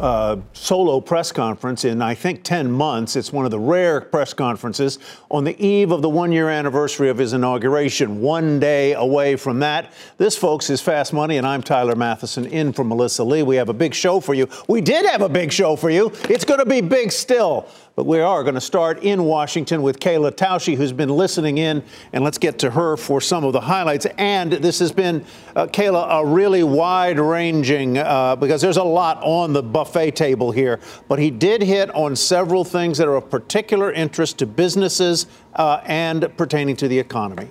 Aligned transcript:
uh, 0.00 0.40
solo 0.52 1.00
press 1.00 1.30
conference 1.30 1.84
in, 1.84 2.00
I 2.00 2.14
think, 2.14 2.42
10 2.42 2.70
months. 2.72 3.16
It's 3.16 3.32
one 3.32 3.44
of 3.44 3.50
the 3.50 3.58
rare 3.58 4.00
press 4.00 4.32
conferences 4.32 4.98
on 5.30 5.44
the 5.44 5.60
eve 5.64 5.92
of 5.92 6.02
the 6.02 6.08
one 6.08 6.32
year 6.32 6.48
anniversary 6.48 7.10
of 7.10 7.18
his 7.18 7.32
inauguration. 7.32 8.20
One 8.20 8.58
day 8.58 8.94
away 8.94 9.36
from 9.36 9.60
that. 9.60 9.92
This, 10.16 10.36
folks, 10.36 10.70
is 10.70 10.80
Fast 10.80 11.12
Money, 11.12 11.36
and 11.36 11.46
I'm 11.46 11.62
Tyler 11.62 11.94
Mathisen 11.94 12.50
in 12.50 12.72
for 12.72 12.84
Melissa 12.84 13.22
Lee. 13.24 13.42
We 13.42 13.56
have 13.56 13.68
a 13.68 13.74
big 13.74 13.94
show 13.94 14.20
for 14.20 14.34
you. 14.34 14.48
We 14.68 14.80
did 14.80 15.06
have 15.06 15.22
a 15.22 15.28
big 15.28 15.52
show 15.52 15.76
for 15.76 15.90
you. 15.90 16.10
It's 16.28 16.44
going 16.44 16.60
to 16.60 16.66
be 16.66 16.80
big 16.80 17.12
still. 17.12 17.68
But 18.00 18.06
we 18.06 18.20
are 18.20 18.42
going 18.44 18.54
to 18.54 18.62
start 18.62 19.02
in 19.02 19.24
Washington 19.24 19.82
with 19.82 20.00
Kayla 20.00 20.30
Tausche, 20.32 20.74
who's 20.74 20.90
been 20.92 21.10
listening 21.10 21.58
in, 21.58 21.82
and 22.14 22.24
let's 22.24 22.38
get 22.38 22.58
to 22.60 22.70
her 22.70 22.96
for 22.96 23.20
some 23.20 23.44
of 23.44 23.52
the 23.52 23.60
highlights. 23.60 24.06
And 24.16 24.52
this 24.52 24.78
has 24.78 24.90
been, 24.90 25.22
uh, 25.54 25.66
Kayla, 25.66 26.22
a 26.22 26.24
really 26.24 26.62
wide 26.62 27.18
ranging, 27.18 27.98
uh, 27.98 28.36
because 28.36 28.62
there's 28.62 28.78
a 28.78 28.82
lot 28.82 29.18
on 29.22 29.52
the 29.52 29.62
buffet 29.90 30.12
table 30.12 30.52
here. 30.52 30.78
But 31.08 31.18
he 31.18 31.30
did 31.30 31.62
hit 31.62 31.90
on 31.94 32.14
several 32.14 32.64
things 32.64 32.98
that 32.98 33.08
are 33.08 33.16
of 33.16 33.28
particular 33.28 33.92
interest 33.92 34.38
to 34.38 34.46
businesses 34.46 35.26
uh, 35.54 35.80
and 35.84 36.32
pertaining 36.36 36.76
to 36.76 36.88
the 36.88 36.98
economy. 36.98 37.48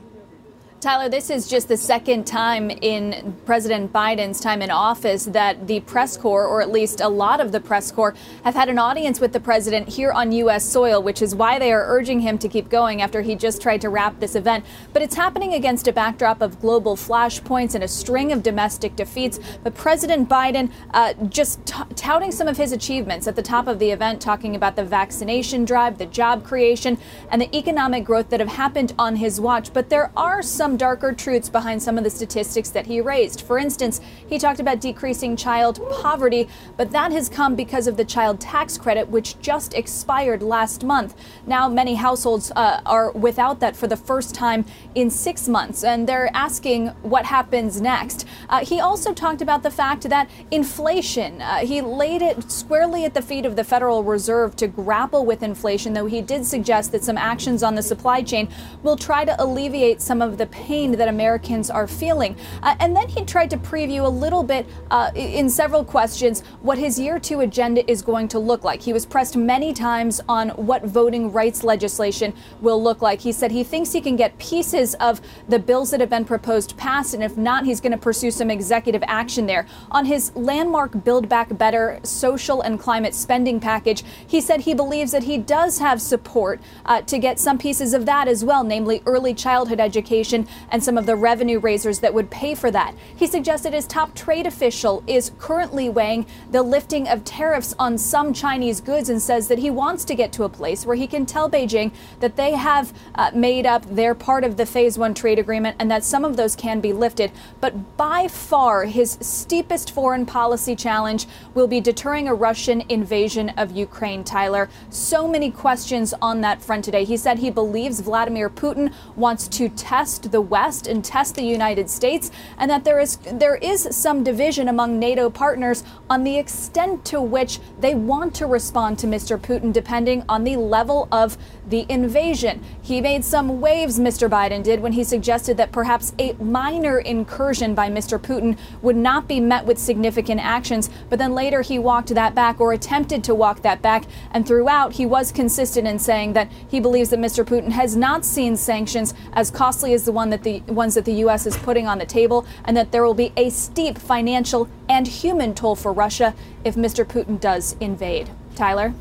Tyler, 0.82 1.10
this 1.10 1.30
is 1.30 1.46
just 1.46 1.68
the 1.68 1.76
second 1.76 2.26
time 2.26 2.70
in 2.70 3.36
President 3.46 3.92
Biden's 3.92 4.40
time 4.40 4.62
in 4.62 4.72
office 4.72 5.26
that 5.26 5.68
the 5.68 5.82
press 5.82 6.16
corps, 6.16 6.48
or 6.48 6.62
at 6.62 6.72
least 6.72 7.02
a 7.02 7.10
lot 7.10 7.42
of 7.42 7.52
the 7.52 7.60
press 7.60 7.92
corps, 7.92 8.16
have 8.46 8.54
had 8.54 8.70
an 8.70 8.80
audience 8.80 9.20
with 9.20 9.34
the 9.34 9.42
president 9.42 9.90
here 9.90 10.14
on 10.14 10.32
U.S. 10.32 10.64
soil, 10.64 11.04
which 11.04 11.22
is 11.22 11.36
why 11.36 11.60
they 11.60 11.74
are 11.74 11.86
urging 11.86 12.22
him 12.22 12.38
to 12.38 12.48
keep 12.48 12.70
going 12.70 13.02
after 13.02 13.22
he 13.22 13.36
just 13.36 13.62
tried 13.62 13.82
to 13.82 13.90
wrap 13.90 14.22
this 14.22 14.36
event. 14.36 14.64
But 14.94 15.02
it's 15.02 15.16
happening 15.16 15.54
against 15.54 15.86
a 15.90 15.92
backdrop 15.92 16.42
of 16.42 16.62
global 16.62 16.96
flashpoints 16.96 17.76
and 17.76 17.84
a 17.84 17.88
string 17.90 18.32
of 18.32 18.42
domestic 18.42 18.96
defeats. 18.96 19.38
But 19.62 19.76
President 19.76 20.30
Biden 20.30 20.72
uh, 20.94 21.14
just 21.28 21.66
t- 21.66 21.84
touting 21.96 22.32
some 22.32 22.48
of 22.48 22.56
his 22.56 22.72
achievements 22.72 23.28
at 23.28 23.36
the 23.36 23.44
top 23.44 23.68
of 23.68 23.80
the 23.80 23.92
event, 23.92 24.22
talking 24.22 24.56
about 24.56 24.78
the 24.78 24.86
vaccination 24.86 25.66
drive, 25.66 25.98
the 25.98 26.06
job 26.06 26.46
creation, 26.46 26.98
and 27.30 27.42
the 27.42 27.54
economic 27.54 28.06
growth 28.06 28.30
that 28.30 28.40
have 28.40 28.54
happened 28.54 28.94
on 28.98 29.18
his 29.18 29.42
watch. 29.42 29.74
But 29.74 29.90
there 29.90 30.14
are 30.16 30.42
some 30.42 30.69
some 30.70 30.78
darker 30.78 31.12
truths 31.12 31.50
behind 31.50 31.82
some 31.82 31.98
of 31.98 32.04
the 32.04 32.10
statistics 32.12 32.70
that 32.70 32.86
he 32.86 33.02
raised. 33.02 33.42
For 33.42 33.58
instance, 33.58 34.02
he 34.28 34.38
talked 34.38 34.60
about 34.60 34.80
decreasing 34.80 35.36
child 35.36 35.82
poverty, 35.90 36.48
but 36.78 36.92
that 36.92 37.12
has 37.12 37.28
come 37.28 37.56
because 37.56 37.88
of 37.88 37.98
the 37.98 38.06
child 38.06 38.40
tax 38.40 38.78
credit, 38.78 39.10
which 39.10 39.40
just 39.40 39.74
expired 39.74 40.44
last 40.44 40.84
month. 40.84 41.16
Now, 41.48 41.68
many 41.68 41.96
households 41.96 42.52
uh, 42.56 42.82
are 42.86 43.12
without 43.14 43.60
that 43.62 43.76
for 43.76 43.88
the 43.88 43.98
first 43.98 44.36
time 44.36 44.64
in 44.94 45.10
six 45.10 45.48
months, 45.48 45.84
and 45.84 46.08
they're 46.08 46.30
asking 46.36 46.90
what 47.02 47.26
happens 47.26 47.82
next. 47.82 48.28
Uh, 48.48 48.64
he 48.64 48.80
also 48.80 49.12
talked 49.12 49.42
about 49.42 49.64
the 49.64 49.72
fact 49.72 50.04
that 50.08 50.30
inflation, 50.52 51.42
uh, 51.42 51.66
he 51.66 51.82
laid 51.82 52.22
it 52.22 52.52
squarely 52.52 53.06
at 53.06 53.16
the 53.16 53.24
feet 53.24 53.44
of 53.44 53.56
the 53.56 53.64
Federal 53.64 54.04
Reserve 54.04 54.56
to 54.58 54.68
grapple 54.68 55.26
with 55.26 55.42
inflation, 55.42 55.94
though 55.94 56.06
he 56.06 56.22
did 56.22 56.46
suggest 56.46 56.92
that 56.92 57.04
some 57.04 57.18
actions 57.18 57.64
on 57.64 57.74
the 57.74 57.82
supply 57.82 58.22
chain 58.22 58.48
will 58.84 58.98
try 58.98 59.26
to 59.26 59.36
alleviate 59.44 60.00
some 60.00 60.22
of 60.22 60.38
the 60.38 60.46
pain 60.60 60.92
that 60.92 61.08
Americans 61.08 61.70
are 61.70 61.88
feeling. 61.88 62.36
Uh, 62.62 62.76
and 62.80 62.96
then 62.96 63.08
he 63.08 63.24
tried 63.24 63.50
to 63.50 63.58
preview 63.58 64.04
a 64.06 64.10
little 64.10 64.44
bit 64.44 64.68
uh, 64.92 65.12
in 65.16 65.50
several 65.50 65.84
questions 65.84 66.42
what 66.62 66.78
his 66.78 67.00
year 67.00 67.20
two 67.20 67.40
agenda 67.40 67.90
is 67.90 68.02
going 68.02 68.28
to 68.28 68.40
look 68.40 68.64
like. 68.64 68.82
He 68.82 68.94
was 68.94 69.06
pressed 69.06 69.36
many 69.38 69.74
times 69.74 70.20
on 70.28 70.50
what 70.50 70.84
voting 70.84 71.32
rights 71.32 71.64
legislation 71.64 72.34
will 72.60 72.82
look 72.82 73.02
like. 73.02 73.22
He 73.22 73.32
said 73.32 73.52
he 73.52 73.64
thinks 73.64 73.92
he 73.92 74.02
can 74.02 74.16
get 74.16 74.38
pieces 74.38 74.96
of 74.96 75.22
the 75.48 75.60
bills 75.60 75.92
that 75.92 76.02
have 76.02 76.10
been 76.10 76.26
proposed 76.26 76.76
passed, 76.78 77.14
and 77.14 77.24
if 77.24 77.38
not, 77.38 77.66
he's 77.66 77.80
going 77.80 77.92
to 77.92 77.98
pursue 77.98 78.32
some 78.32 78.52
executive 78.52 79.04
action 79.08 79.46
there. 79.46 79.66
On 79.92 80.06
his 80.06 80.36
landmark 80.36 81.04
Build 81.04 81.30
Back 81.30 81.58
Better 81.58 82.00
social 82.04 82.62
and 82.62 82.80
climate 82.80 83.16
spending 83.16 83.60
package, 83.60 84.04
he 84.28 84.42
said 84.42 84.62
he 84.62 84.74
believes 84.74 85.12
that 85.12 85.24
he 85.24 85.38
does 85.38 85.80
have 85.80 86.02
support 86.02 86.60
uh, 86.86 87.02
to 87.04 87.18
get 87.18 87.40
some 87.40 87.58
pieces 87.58 87.94
of 87.94 88.06
that 88.06 88.28
as 88.28 88.44
well, 88.44 88.64
namely 88.64 89.02
early 89.06 89.34
childhood 89.34 89.80
education 89.80 90.48
and 90.72 90.84
some 90.84 90.98
of 90.98 91.06
the 91.06 91.16
revenue 91.16 91.60
raisers 91.60 92.00
that 92.00 92.14
would 92.14 92.30
pay 92.30 92.56
for 92.56 92.72
that. 92.72 92.96
He 93.16 93.28
suggested 93.28 93.74
his 93.74 93.86
top 93.86 94.16
trade 94.16 94.46
official 94.46 95.04
is 95.08 95.32
currently 95.40 95.90
weighing 95.90 96.26
the 96.52 96.64
lifting 96.64 97.08
of 97.08 97.24
tariffs 97.24 97.76
on 97.80 97.98
some 97.98 98.34
Chinese 98.34 98.82
goods 98.82 99.10
and 99.10 99.22
says 99.22 99.48
that 99.48 99.60
he 99.60 99.70
wants 99.70 100.06
to 100.06 100.16
get 100.16 100.32
to 100.34 100.44
a 100.44 100.50
place 100.50 100.86
where 100.86 100.96
he 100.96 101.08
can 101.08 101.26
tell 101.26 101.50
Beijing 101.50 101.92
that 102.20 102.36
they 102.36 102.52
have 102.54 102.94
uh, 103.16 103.32
made 103.34 103.66
up 103.66 103.84
their 103.94 104.16
part 104.16 104.44
of 104.44 104.58
the 104.58 104.66
phase 104.66 104.98
one 104.98 105.14
trade 105.14 105.40
agreement 105.40 105.76
and 105.80 105.90
that 105.90 106.04
some 106.04 106.26
of 106.26 106.38
those 106.38 106.56
can 106.56 106.80
be 106.80 106.94
lifted. 106.94 107.32
But 107.62 107.98
by 107.98 108.28
far, 108.28 108.86
his 108.86 109.18
steepest 109.22 109.92
foreign 109.92 110.26
policy 110.26 110.76
challenge 110.76 111.28
will 111.54 111.68
be 111.68 111.82
deterring 111.82 112.28
a 112.28 112.34
Russian 112.34 112.84
invasion 112.90 113.50
of 113.50 113.72
Ukraine, 113.72 114.24
Tyler. 114.24 114.70
So 114.90 115.28
many 115.28 115.52
questions 115.52 116.14
on 116.22 116.42
that 116.42 116.62
front 116.62 116.86
today. 116.86 117.04
He 117.04 117.18
said 117.18 117.40
he 117.40 117.50
believes 117.50 118.00
Vladimir 118.00 118.50
Putin 118.50 118.94
wants 119.16 119.48
to 119.50 119.70
test 119.70 120.32
the 120.32 120.39
the 120.40 120.44
West 120.44 120.88
and 120.88 121.04
test 121.04 121.36
the 121.36 121.44
United 121.44 121.90
States, 121.90 122.32
and 122.58 122.72
that 122.72 122.86
there 122.86 122.98
is 122.98 123.18
there 123.34 123.56
is 123.58 123.90
some 123.92 124.24
division 124.24 124.70
among 124.70 124.98
NATO 124.98 125.30
partners 125.30 125.84
on 126.10 126.24
the 126.24 126.38
extent 126.38 127.04
to 127.04 127.22
which 127.22 127.60
they 127.78 127.94
want 127.94 128.34
to 128.36 128.46
respond 128.46 128.98
to 129.00 129.06
Mr. 129.06 129.38
Putin, 129.38 129.74
depending 129.74 130.24
on 130.30 130.46
the 130.46 130.56
level 130.56 131.10
of 131.12 131.38
the 131.68 131.86
invasion. 131.90 132.64
He 132.82 133.02
made 133.02 133.26
some 133.26 133.60
waves, 133.60 134.00
Mr. 134.00 134.30
Biden 134.30 134.64
did, 134.64 134.80
when 134.80 134.94
he 134.94 135.04
suggested 135.04 135.58
that 135.58 135.74
perhaps 135.74 136.14
a 136.18 136.32
minor 136.34 137.00
incursion 137.00 137.76
by 137.76 137.90
Mr. 137.90 138.18
Putin 138.18 138.58
would 138.82 138.96
not 138.96 139.28
be 139.28 139.42
met 139.42 139.66
with 139.66 139.78
significant 139.78 140.40
actions, 140.42 140.90
but 141.10 141.20
then 141.20 141.36
later 141.36 141.62
he 141.62 141.78
walked 141.78 142.16
that 142.16 142.34
back 142.34 142.62
or 142.62 142.72
attempted 142.72 143.26
to 143.26 143.36
walk 143.36 143.62
that 143.62 143.82
back, 143.82 144.06
and 144.32 144.48
throughout 144.48 144.94
he 144.94 145.06
was 145.06 145.34
consistent 145.34 145.86
in 145.86 146.00
saying 146.00 146.32
that 146.32 146.50
he 146.70 146.80
believes 146.80 147.10
that 147.10 147.20
Mr. 147.20 147.44
Putin 147.44 147.72
has 147.72 147.98
not 147.98 148.24
seen 148.24 148.56
sanctions 148.56 149.14
as 149.34 149.52
costly 149.52 149.94
as 149.94 150.06
the 150.06 150.12
one 150.12 150.29
that 150.30 150.44
the 150.44 150.60
ones 150.62 150.96
that 150.96 151.06
the 151.06 151.14
U.S. 151.14 151.46
is 151.46 151.58
putting 151.58 151.88
on 151.88 151.98
the 151.98 152.06
table, 152.06 152.46
and 152.66 152.76
that 152.78 152.92
there 152.92 153.04
will 153.04 153.14
be 153.14 153.32
a 153.38 153.50
steep 153.50 153.98
financial 153.98 154.70
and 154.88 155.08
human 155.08 155.54
toll 155.54 155.76
for 155.76 155.92
Russia 155.94 156.34
if 156.64 156.76
Mr. 156.76 157.06
Putin 157.06 157.40
does 157.40 157.76
invade. 157.80 158.30
Tyler? 158.56 158.94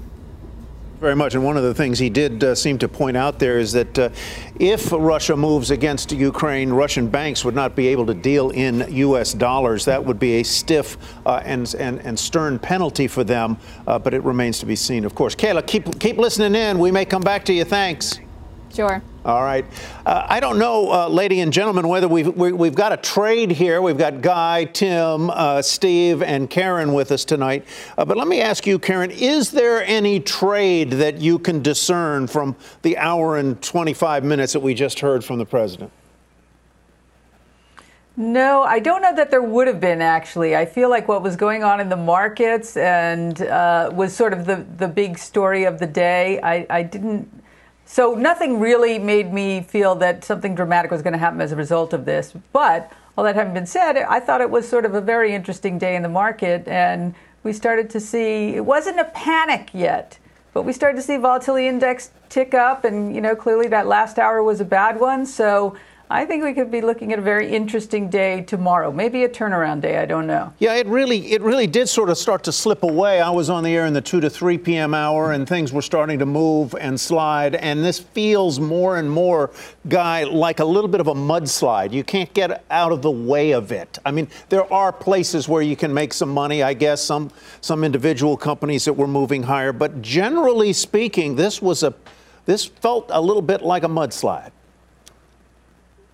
Very 1.01 1.15
much. 1.15 1.37
And 1.37 1.45
one 1.45 1.57
of 1.57 1.63
the 1.63 1.75
things 1.75 2.01
he 2.01 2.11
did 2.11 2.43
uh, 2.43 2.57
seem 2.57 2.77
to 2.79 2.89
point 2.89 3.17
out 3.17 3.39
there 3.39 3.61
is 3.61 3.71
that 3.73 3.99
uh, 3.99 4.09
if 4.59 4.91
Russia 4.91 5.37
moves 5.37 5.71
against 5.71 6.11
Ukraine, 6.11 6.71
Russian 6.71 7.07
banks 7.07 7.45
would 7.45 7.55
not 7.55 7.77
be 7.77 7.87
able 7.87 8.05
to 8.07 8.15
deal 8.15 8.51
in 8.51 8.85
U.S. 8.89 9.33
dollars. 9.33 9.85
That 9.85 10.05
would 10.05 10.19
be 10.19 10.41
a 10.41 10.43
stiff 10.43 10.97
uh, 11.25 11.41
and, 11.45 11.73
and, 11.79 12.01
and 12.01 12.19
stern 12.19 12.59
penalty 12.59 13.07
for 13.07 13.23
them, 13.23 13.59
uh, 13.87 14.01
but 14.01 14.13
it 14.13 14.25
remains 14.25 14.59
to 14.59 14.67
be 14.67 14.75
seen, 14.75 15.05
of 15.05 15.15
course. 15.15 15.37
Kayla, 15.37 15.65
keep, 15.65 16.01
keep 16.01 16.19
listening 16.19 16.57
in. 16.61 16.81
We 16.81 16.91
may 16.91 17.05
come 17.05 17.23
back 17.23 17.45
to 17.45 17.53
you. 17.53 17.65
Thanks. 17.65 18.19
Sure. 18.79 19.03
All 19.25 19.43
right. 19.43 19.65
Uh, 20.07 20.25
I 20.29 20.39
don't 20.39 20.57
know, 20.57 20.93
uh, 20.93 21.09
ladies 21.09 21.43
and 21.43 21.53
gentlemen, 21.53 21.89
whether 21.89 22.07
we've, 22.07 22.29
we, 22.29 22.51
have 22.51 22.57
we 22.57 22.69
have 22.69 22.77
got 22.77 22.93
a 22.93 22.97
trade 22.97 23.51
here. 23.51 23.83
We've 23.83 23.99
got 23.99 24.21
Guy, 24.21 24.67
Tim, 24.67 25.31
uh, 25.31 25.63
Steve, 25.63 26.23
and 26.23 26.49
Karen 26.49 26.93
with 26.93 27.11
us 27.11 27.25
tonight. 27.25 27.65
Uh, 27.99 28.05
but 28.05 28.17
let 28.17 28.29
me 28.29 28.41
ask 28.41 28.69
you, 28.69 28.79
Karen, 28.79 29.11
is 29.11 29.51
there 29.51 29.83
any 29.83 30.21
trade 30.21 30.91
that 30.91 31.19
you 31.19 31.41
can 31.41 31.61
discern 31.61 32.29
from 32.29 32.55
the 32.83 32.97
hour 32.99 33.37
and 33.37 33.61
25 33.61 34.23
minutes 34.23 34.53
that 34.53 34.61
we 34.61 34.75
just 34.75 35.01
heard 35.01 35.25
from 35.25 35.39
the 35.39 35.45
president? 35.45 35.91
No, 38.17 38.63
I 38.63 38.79
don't 38.79 39.03
know 39.03 39.17
that 39.17 39.33
there 39.33 39.43
would 39.43 39.67
have 39.67 39.81
been 39.81 40.01
actually. 40.01 40.55
I 40.55 40.67
feel 40.67 40.89
like 40.89 41.09
what 41.09 41.25
was 41.25 41.35
going 41.35 41.65
on 41.65 41.81
in 41.81 41.89
the 41.89 41.97
markets 41.97 42.77
and 42.77 43.43
uh, 43.43 43.91
was 43.93 44.15
sort 44.15 44.33
of 44.33 44.47
the, 44.47 44.65
the 44.77 44.87
big 44.87 45.19
story 45.19 45.65
of 45.65 45.81
the 45.81 45.87
day. 45.89 46.41
I, 46.45 46.65
I 46.71 46.85
didn't 46.85 47.29
so 47.91 48.15
nothing 48.15 48.61
really 48.61 48.99
made 48.99 49.33
me 49.33 49.63
feel 49.63 49.95
that 49.95 50.23
something 50.23 50.55
dramatic 50.55 50.91
was 50.91 51.01
going 51.01 51.15
to 51.15 51.19
happen 51.19 51.41
as 51.41 51.53
a 51.53 51.57
result 51.57 51.95
of 51.95 52.05
this. 52.05 52.35
But 52.53 52.93
all 53.17 53.25
that 53.25 53.35
having 53.35 53.55
been 53.55 53.67
said, 53.67 53.97
I 53.97 54.21
thought 54.21 54.43
it 54.43 54.51
was 54.51 54.69
sort 54.69 54.85
of 54.85 54.95
a 54.95 55.01
very 55.01 55.35
interesting 55.35 55.79
day 55.79 55.97
in 55.97 56.03
the 56.03 56.09
market, 56.09 56.69
and 56.69 57.15
we 57.45 57.55
started 57.55 57.89
to 57.91 57.99
see 57.99 58.55
it 58.55 58.65
wasn't 58.65 59.01
a 59.01 59.07
panic 59.07 59.71
yet, 59.73 60.19
but 60.53 60.63
we 60.63 60.75
started 60.75 60.97
to 60.97 61.03
see 61.03 61.17
volatility 61.17 61.67
index 61.67 62.11
tick 62.29 62.53
up, 62.53 62.85
and 62.85 63.15
you 63.15 63.23
know 63.23 63.35
clearly 63.35 63.69
that 63.69 63.87
last 63.87 64.19
hour 64.19 64.43
was 64.43 64.61
a 64.61 64.67
bad 64.67 65.01
one. 65.01 65.25
So 65.25 65.75
I 66.11 66.25
think 66.25 66.43
we 66.43 66.55
could 66.55 66.71
be 66.71 66.81
looking 66.81 67.13
at 67.13 67.19
a 67.19 67.23
very 67.23 67.55
interesting 67.55 68.09
day 68.09 68.41
tomorrow. 68.41 68.91
Maybe 68.91 69.25
a 69.25 69.29
turnaround 69.29 69.83
day. 69.83 69.99
I 69.99 70.07
don't 70.07 70.27
know. 70.27 70.55
Yeah, 70.59 70.75
it 70.77 70.87
really, 70.87 71.33
it 71.33 71.43
really 71.43 71.67
did 71.67 71.87
sort 71.87 72.09
of 72.09 72.17
start 72.17 72.45
to 72.45 72.53
slip 72.53 72.83
away. 72.83 73.21
I 73.21 73.29
was 73.29 73.51
on 73.51 73.63
the 73.63 73.77
air 73.77 73.85
in 73.85 73.93
the 73.93 74.01
two 74.01 74.19
to 74.23 74.31
three 74.31 74.57
p.m. 74.57 74.95
hour, 74.95 75.33
and 75.33 75.47
things 75.47 75.71
were 75.71 75.83
starting 75.83 76.19
to 76.21 76.27
move 76.27 76.75
and 76.81 76.99
slide. 76.99 77.57
And 77.57 77.85
this 77.85 77.99
feels 77.99 78.59
more 78.59 78.97
and 78.97 79.11
more, 79.11 79.51
guy, 79.89 80.25
like 80.25 80.61
a 80.61 80.65
little 80.65 80.89
bit 80.89 81.03
of 81.03 81.09
a 81.09 81.15
mudslide. 81.15 81.93
You 81.93 82.05
can't 82.05 82.33
get 82.33 82.65
out 82.71 82.91
of 82.91 83.03
the 83.03 83.11
way 83.11 83.51
of 83.51 83.71
it. 83.71 83.99
I 84.07 84.11
mean, 84.11 84.29
there 84.49 84.73
are 84.73 84.93
places 84.93 85.47
where 85.47 85.61
you 85.61 85.77
can 85.77 85.93
make 85.93 86.15
some 86.15 86.31
money. 86.31 86.63
I 86.63 86.73
guess 86.73 87.03
some 87.03 87.31
some 87.61 87.85
individual 87.85 88.39
companies 88.39 88.87
that 88.87 88.95
were 88.95 89.07
moving 89.07 89.43
higher, 89.43 89.75
but 89.75 90.01
generally 90.01 90.73
speaking, 90.73 91.37
this 91.37 91.61
was 91.61 91.83
a, 91.83 91.93
this 92.47 92.65
felt 92.65 93.11
a 93.11 93.21
little 93.21 93.43
bit 93.43 93.61
like 93.61 93.85
a 93.85 93.89
mudslide. 93.89 94.53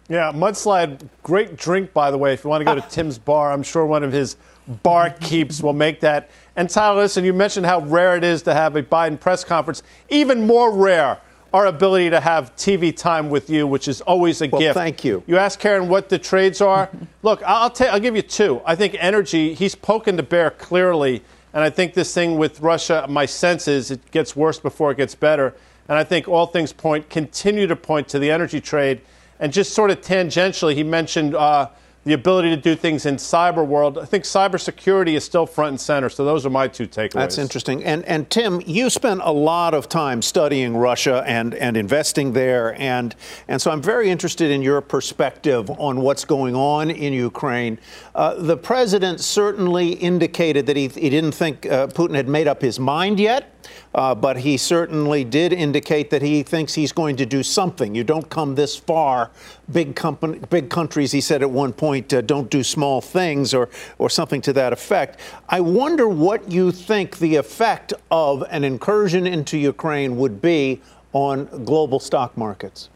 Yeah, 0.09 0.33
mudslide, 0.33 1.09
great 1.23 1.57
drink, 1.57 1.93
by 1.93 2.11
the 2.11 2.19
way. 2.19 2.35
If 2.35 2.45
you 2.45 2.51
want 2.51 2.61
to 2.61 2.65
go 2.65 2.75
to 2.75 2.81
Tim's 2.91 3.19
bar, 3.19 3.53
I'm 3.53 3.63
sure 3.63 3.87
one 3.87 4.03
of 4.03 4.13
his 4.13 4.37
bar 4.83 5.11
keeps 5.11 5.63
will 5.63 5.73
make 5.73 6.01
that. 6.01 6.31
And 6.57 6.69
Tyler, 6.69 7.03
listen, 7.03 7.25
you 7.25 7.33
mentioned 7.33 7.67
how 7.67 7.81
rare 7.81 8.17
it 8.17 8.25
is 8.25 8.43
to 8.43 8.55
have 8.55 8.77
a 8.77 8.83
Biden 8.83 9.19
press 9.19 9.45
conference. 9.45 9.83
Even 10.09 10.47
more 10.47 10.73
rare, 10.73 11.19
our 11.53 11.67
ability 11.67 12.11
to 12.11 12.21
have 12.21 12.55
TV 12.57 12.95
time 12.95 13.31
with 13.31 13.49
you, 13.49 13.67
which 13.67 13.89
is 13.89 14.01
always 14.03 14.43
a 14.43 14.49
well, 14.49 14.61
gift. 14.61 14.75
Thank 14.75 15.05
you. 15.05 15.23
You 15.27 15.39
ask 15.39 15.59
Karen 15.59 15.89
what 15.89 16.09
the 16.09 16.19
trades 16.19 16.61
are. 16.61 16.91
Look, 17.23 17.43
I'll, 17.47 17.73
i 17.81 17.85
I'll 17.87 18.01
give 18.01 18.17
you 18.17 18.23
two. 18.23 18.61
I 18.67 18.75
think 18.75 18.97
energy, 18.99 19.55
he's 19.55 19.75
poking 19.75 20.17
the 20.17 20.23
bear 20.23 20.51
clearly. 20.51 21.23
And 21.53 21.63
I 21.63 21.71
think 21.71 21.95
this 21.95 22.13
thing 22.13 22.37
with 22.37 22.61
Russia, 22.61 23.07
my 23.09 23.27
sense 23.27 23.69
is 23.69 23.93
it 23.93 24.11
gets 24.11 24.35
worse 24.35 24.59
before 24.59 24.91
it 24.91 24.97
gets 24.97 25.15
better. 25.15 25.55
And 25.89 25.97
I 25.97 26.03
think 26.03 26.29
all 26.29 26.47
things 26.47 26.73
point, 26.73 27.09
continue 27.09 27.67
to 27.69 27.77
point 27.77 28.09
to 28.09 28.19
the 28.19 28.31
energy 28.31 28.61
trade. 28.61 29.01
And 29.41 29.53
just 29.53 29.73
sort 29.73 29.91
of 29.91 30.01
tangentially, 30.01 30.75
he 30.75 30.85
mentioned 30.85 31.35
uh, 31.35 31.69
the 32.05 32.13
ability 32.13 32.51
to 32.51 32.57
do 32.57 32.77
things 32.77 33.07
in 33.07 33.17
cyber 33.17 33.67
world. 33.67 33.99
I 33.99 34.05
think 34.05 34.25
cybersecurity 34.25 35.15
is 35.15 35.25
still 35.25 35.47
front 35.47 35.71
and 35.71 35.81
center. 35.81 36.11
So 36.11 36.25
those 36.25 36.45
are 36.45 36.51
my 36.51 36.69
two 36.69 36.87
takeaways. 36.87 37.13
That's 37.13 37.39
interesting. 37.39 37.83
And 37.83 38.05
and 38.05 38.29
Tim, 38.29 38.63
you 38.67 38.91
spent 38.91 39.21
a 39.25 39.33
lot 39.33 39.75
of 39.75 39.89
time 39.89 40.21
studying 40.21 40.77
Russia 40.77 41.25
and 41.27 41.55
and 41.55 41.77
investing 41.77 42.33
there, 42.33 42.79
and 42.81 43.15
and 43.49 43.61
so 43.61 43.71
I'm 43.71 43.83
very 43.83 44.11
interested 44.11 44.51
in 44.51 44.63
your 44.63 44.81
perspective 44.81 45.71
on 45.71 46.01
what's 46.03 46.25
going 46.25 46.55
on 46.55 46.91
in 46.91 47.13
Ukraine. 47.13 47.79
Uh, 48.15 48.35
the 48.35 48.57
president 48.57 49.21
certainly 49.21 49.93
indicated 49.93 50.67
that 50.67 50.77
he 50.77 50.89
he 50.89 51.09
didn't 51.09 51.33
think 51.33 51.65
uh, 51.67 51.87
Putin 51.87 52.15
had 52.15 52.29
made 52.29 52.47
up 52.47 52.61
his 52.61 52.79
mind 52.79 53.19
yet. 53.19 53.54
Uh, 53.95 54.15
but 54.15 54.39
he 54.39 54.57
certainly 54.57 55.25
did 55.25 55.53
indicate 55.53 56.11
that 56.11 56.23
he 56.23 56.43
thinks 56.43 56.75
he's 56.75 56.93
going 56.93 57.17
to 57.17 57.27
do 57.27 57.43
something. 57.43 57.95
You 57.95 58.05
don't 58.05 58.29
come 58.29 58.55
this 58.55 58.77
far. 58.77 59.31
Big 59.73 59.95
company, 59.95 60.41
big 60.51 60.71
countries, 60.71 61.13
he 61.13 61.21
said 61.21 61.43
at 61.43 61.51
one 61.51 61.73
point, 61.73 62.13
uh, 62.13 62.21
don't 62.21 62.51
do 62.51 62.63
small 62.63 63.01
things 63.01 63.55
or, 63.55 63.69
or 63.99 64.11
something 64.11 64.41
to 64.43 64.53
that 64.53 64.73
effect. 64.73 65.21
I 65.49 65.61
wonder 65.61 66.09
what 66.09 66.51
you 66.51 66.73
think 66.73 67.19
the 67.19 67.37
effect 67.37 67.93
of 68.11 68.45
an 68.51 68.65
incursion 68.65 69.27
into 69.27 69.57
Ukraine 69.57 70.17
would 70.17 70.43
be 70.43 70.81
on 71.13 71.65
global 71.65 72.01
stock 72.01 72.37
markets. 72.37 72.91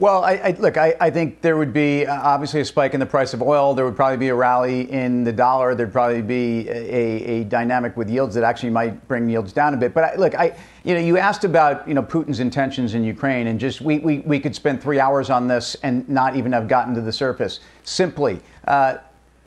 Well, 0.00 0.24
I, 0.24 0.32
I, 0.32 0.50
look, 0.58 0.78
I, 0.78 0.94
I, 0.98 1.10
think 1.10 1.42
there 1.42 1.58
would 1.58 1.74
be 1.74 2.06
uh, 2.06 2.18
obviously 2.22 2.62
a 2.62 2.64
spike 2.64 2.94
in 2.94 3.00
the 3.00 3.06
price 3.06 3.34
of 3.34 3.42
oil. 3.42 3.74
There 3.74 3.84
would 3.84 3.96
probably 3.96 4.16
be 4.16 4.28
a 4.28 4.34
rally 4.34 4.90
in 4.90 5.24
the 5.24 5.32
dollar. 5.32 5.74
There'd 5.74 5.92
probably 5.92 6.22
be 6.22 6.66
a, 6.70 7.42
a 7.42 7.44
dynamic 7.44 7.98
with 7.98 8.08
yields 8.08 8.34
that 8.36 8.42
actually 8.42 8.70
might 8.70 9.06
bring 9.08 9.28
yields 9.28 9.52
down 9.52 9.74
a 9.74 9.76
bit. 9.76 9.92
But 9.92 10.18
look, 10.18 10.34
I, 10.34 10.56
you 10.84 10.94
know, 10.94 11.00
you 11.00 11.18
asked 11.18 11.44
about 11.44 11.86
you 11.86 11.92
know 11.92 12.02
Putin's 12.02 12.40
intentions 12.40 12.94
in 12.94 13.04
Ukraine, 13.04 13.48
and 13.48 13.60
just 13.60 13.82
we, 13.82 13.98
we, 13.98 14.20
we 14.20 14.40
could 14.40 14.54
spend 14.56 14.82
three 14.82 14.98
hours 14.98 15.28
on 15.28 15.46
this 15.46 15.76
and 15.82 16.08
not 16.08 16.34
even 16.34 16.50
have 16.52 16.66
gotten 16.66 16.94
to 16.94 17.02
the 17.02 17.12
surface. 17.12 17.60
Simply, 17.84 18.40
uh, 18.68 18.96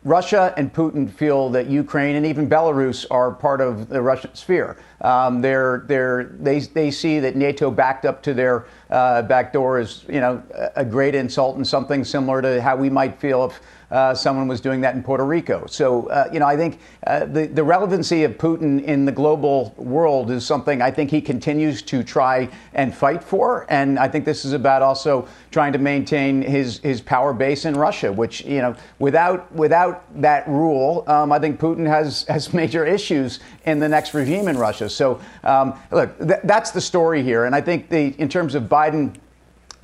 Russia 0.04 0.54
and 0.58 0.72
Putin 0.72 1.10
feel 1.10 1.50
that 1.50 1.68
Ukraine 1.68 2.16
and 2.16 2.28
even 2.28 2.48
Belarus 2.48 3.08
are 3.10 3.32
part 3.32 3.60
of 3.60 3.90
the 3.90 4.04
Russian 4.04 4.36
sphere. 4.36 4.78
Um, 5.04 5.42
they're, 5.42 5.84
they're, 5.88 6.32
they, 6.40 6.60
they 6.60 6.90
see 6.90 7.20
that 7.20 7.36
NATO 7.36 7.70
backed 7.70 8.06
up 8.06 8.24
to 8.24 8.34
their 8.34 8.66
uh, 8.90 9.22
back 9.24 9.52
door 9.52 9.80
is, 9.80 10.06
you 10.08 10.22
know, 10.22 10.42
a 10.76 10.86
great 10.86 11.14
insult 11.14 11.58
and 11.58 11.68
something 11.68 12.04
similar 12.04 12.42
to 12.42 12.62
how 12.62 12.76
we 12.76 12.90
might 12.90 13.20
feel 13.20 13.46
if 13.46 13.60
uh, 13.94 14.14
someone 14.14 14.48
was 14.48 14.60
doing 14.60 14.82
that 14.82 14.96
in 14.96 15.04
Puerto 15.04 15.24
Rico. 15.24 15.66
So, 15.68 16.08
uh, 16.08 16.28
you 16.34 16.40
know, 16.40 16.48
I 16.48 16.58
think 16.58 16.80
uh, 17.06 17.26
the, 17.26 17.46
the 17.46 17.64
relevancy 17.64 18.24
of 18.24 18.40
Putin 18.40 18.84
in 18.84 19.06
the 19.06 19.12
global 19.12 19.74
world 19.78 20.32
is 20.32 20.44
something 20.44 20.82
I 20.82 20.90
think 20.90 21.12
he 21.12 21.22
continues 21.22 21.84
to 21.84 22.04
try 22.04 22.50
and 22.74 22.94
fight 22.94 23.24
for. 23.24 23.68
And 23.70 24.00
I 24.00 24.08
think 24.08 24.26
this 24.26 24.46
is 24.46 24.54
about 24.54 24.82
also 24.82 25.28
trying 25.52 25.74
to 25.74 25.80
maintain 25.80 26.42
his, 26.42 26.80
his 26.80 27.02
power 27.02 27.34
base 27.34 27.66
in 27.66 27.76
Russia, 27.76 28.12
which, 28.12 28.44
you 28.46 28.62
know, 28.62 28.76
without, 28.98 29.52
without 29.54 30.04
that 30.22 30.48
rule, 30.48 31.04
um, 31.06 31.32
I 31.32 31.38
think 31.38 31.60
Putin 31.60 31.86
has, 31.86 32.24
has 32.24 32.52
major 32.64 32.86
issues 32.86 33.42
in 33.66 33.78
the 33.78 33.88
next 33.88 34.16
regime 34.16 34.48
in 34.48 34.58
Russia. 34.58 34.90
So, 34.96 35.20
um, 35.44 35.80
look, 35.92 36.18
th- 36.20 36.42
that's 36.44 36.72
the 36.72 36.82
story 36.82 37.24
here. 37.24 37.46
And 37.46 37.56
I 37.56 37.62
think 37.62 37.90
the, 37.90 38.14
in 38.20 38.30
terms 38.30 38.56
of 38.56 38.64
Biden 38.64 39.16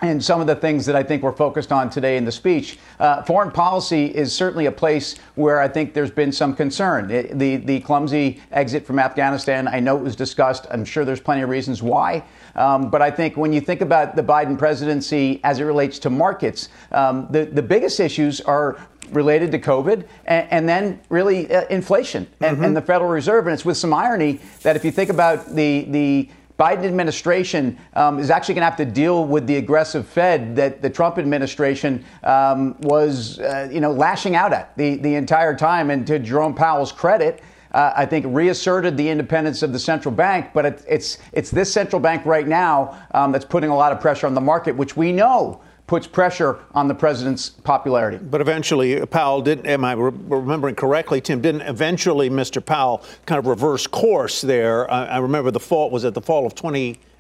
and 0.02 0.24
some 0.24 0.40
of 0.40 0.48
the 0.48 0.56
things 0.56 0.86
that 0.86 0.96
I 0.96 1.04
think 1.04 1.24
we're 1.24 1.32
focused 1.32 1.72
on 1.72 1.90
today 1.90 2.18
in 2.18 2.26
the 2.26 2.32
speech. 2.32 2.80
Uh, 3.00 3.22
foreign 3.24 3.52
policy 3.52 4.06
is 4.06 4.34
certainly 4.34 4.66
a 4.68 4.72
place 4.72 5.16
where 5.36 5.60
I 5.60 5.68
think 5.68 5.94
there's 5.94 6.12
been 6.12 6.32
some 6.32 6.56
concern. 6.56 7.12
It, 7.12 7.38
the, 7.38 7.58
the 7.58 7.80
clumsy 7.82 8.42
exit 8.52 8.86
from 8.86 9.00
Afghanistan, 9.00 9.68
I 9.68 9.80
know 9.80 9.98
it 9.98 10.04
was 10.04 10.16
discussed. 10.16 10.68
I'm 10.72 10.86
sure 10.86 11.04
there's 11.04 11.20
plenty 11.20 11.42
of 11.42 11.50
reasons 11.50 11.84
why. 11.84 12.24
Um, 12.56 12.90
but 12.90 13.02
I 13.02 13.12
think 13.12 13.36
when 13.36 13.52
you 13.52 13.62
think 13.62 13.82
about 13.82 14.16
the 14.16 14.24
Biden 14.24 14.58
presidency 14.58 15.42
as 15.44 15.60
it 15.60 15.64
relates 15.64 16.00
to 16.00 16.10
markets, 16.10 16.70
um, 16.92 17.28
the, 17.30 17.46
the 17.46 17.62
biggest 17.62 18.00
issues 18.00 18.42
are 18.42 18.80
related 19.12 19.52
to 19.52 19.60
COVID, 19.60 20.06
and, 20.26 20.48
and 20.52 20.70
then 20.70 21.00
really 21.10 21.54
uh, 21.54 21.66
inflation 21.70 22.28
and, 22.42 22.56
mm-hmm. 22.56 22.66
and, 22.66 22.78
the 22.78 22.82
Federal 22.82 23.10
Reserve. 23.10 23.48
And 23.48 23.54
it's 23.54 23.66
with 23.66 23.78
some 23.78 23.94
irony 23.94 24.40
that 24.64 24.76
if 24.76 24.86
you 24.86 24.92
think 24.92 25.10
about 25.10 25.56
the 25.56 25.86
the 25.90 26.30
Biden 26.60 26.84
administration 26.84 27.78
um, 27.94 28.20
is 28.20 28.30
actually 28.30 28.56
going 28.56 28.64
to 28.64 28.70
have 28.70 28.78
to 28.78 28.86
deal 28.86 29.26
with 29.26 29.48
the 29.48 29.56
aggressive 29.56 30.06
Fed 30.06 30.58
that 30.58 30.82
the 30.82 30.90
Trump 30.90 31.18
administration 31.18 32.04
um, 32.24 32.76
was, 32.82 33.40
uh, 33.40 33.70
you 33.72 33.80
know, 33.80 33.94
lashing 33.94 34.36
out 34.36 34.52
at 34.52 34.76
the, 34.78 34.98
the 34.98 35.16
entire 35.16 35.56
time. 35.56 35.90
And 35.90 36.06
to 36.08 36.20
Jerome 36.20 36.54
Powell's 36.54 36.92
credit, 36.92 37.42
uh, 37.72 37.94
I 37.96 38.06
think 38.06 38.26
reasserted 38.28 38.98
the 38.98 39.08
independence 39.08 39.64
of 39.64 39.72
the 39.72 39.80
central 39.80 40.14
bank. 40.14 40.48
But 40.54 40.66
it, 40.66 40.86
it's 40.88 41.20
it's 41.32 41.50
this 41.50 41.72
central 41.72 42.02
bank 42.02 42.26
right 42.26 42.48
now 42.48 43.08
um, 43.12 43.32
that's 43.32 43.46
putting 43.46 43.70
a 43.70 43.76
lot 43.76 43.94
of 43.94 44.02
pressure 44.02 44.28
on 44.28 44.34
the 44.34 44.42
market, 44.42 44.76
which 44.76 44.98
we 44.98 45.14
know 45.14 45.62
puts 45.90 46.06
pressure 46.06 46.60
on 46.76 46.88
the 46.88 46.94
president's 46.94 47.50
popularity. 47.50 48.18
But 48.18 48.42
eventually, 48.42 49.02
uh, 49.02 49.08
Powell 49.08 49.42
didn't, 49.42 49.66
am 49.66 49.84
I 49.84 49.94
re- 49.94 50.12
remembering 50.28 50.76
correctly, 50.76 51.20
Tim, 51.20 51.42
didn't 51.42 51.62
eventually 51.62 52.30
Mr. 52.30 52.64
Powell 52.64 53.04
kind 53.26 53.40
of 53.40 53.48
reverse 53.48 53.88
course 53.88 54.40
there? 54.40 54.90
I, 54.92 55.06
I 55.06 55.18
remember 55.18 55.50
the 55.50 55.60
fault 55.60 55.92
was 55.92 56.06
at 56.06 56.14
the 56.14 56.22
fall 56.22 56.46
of 56.46 56.54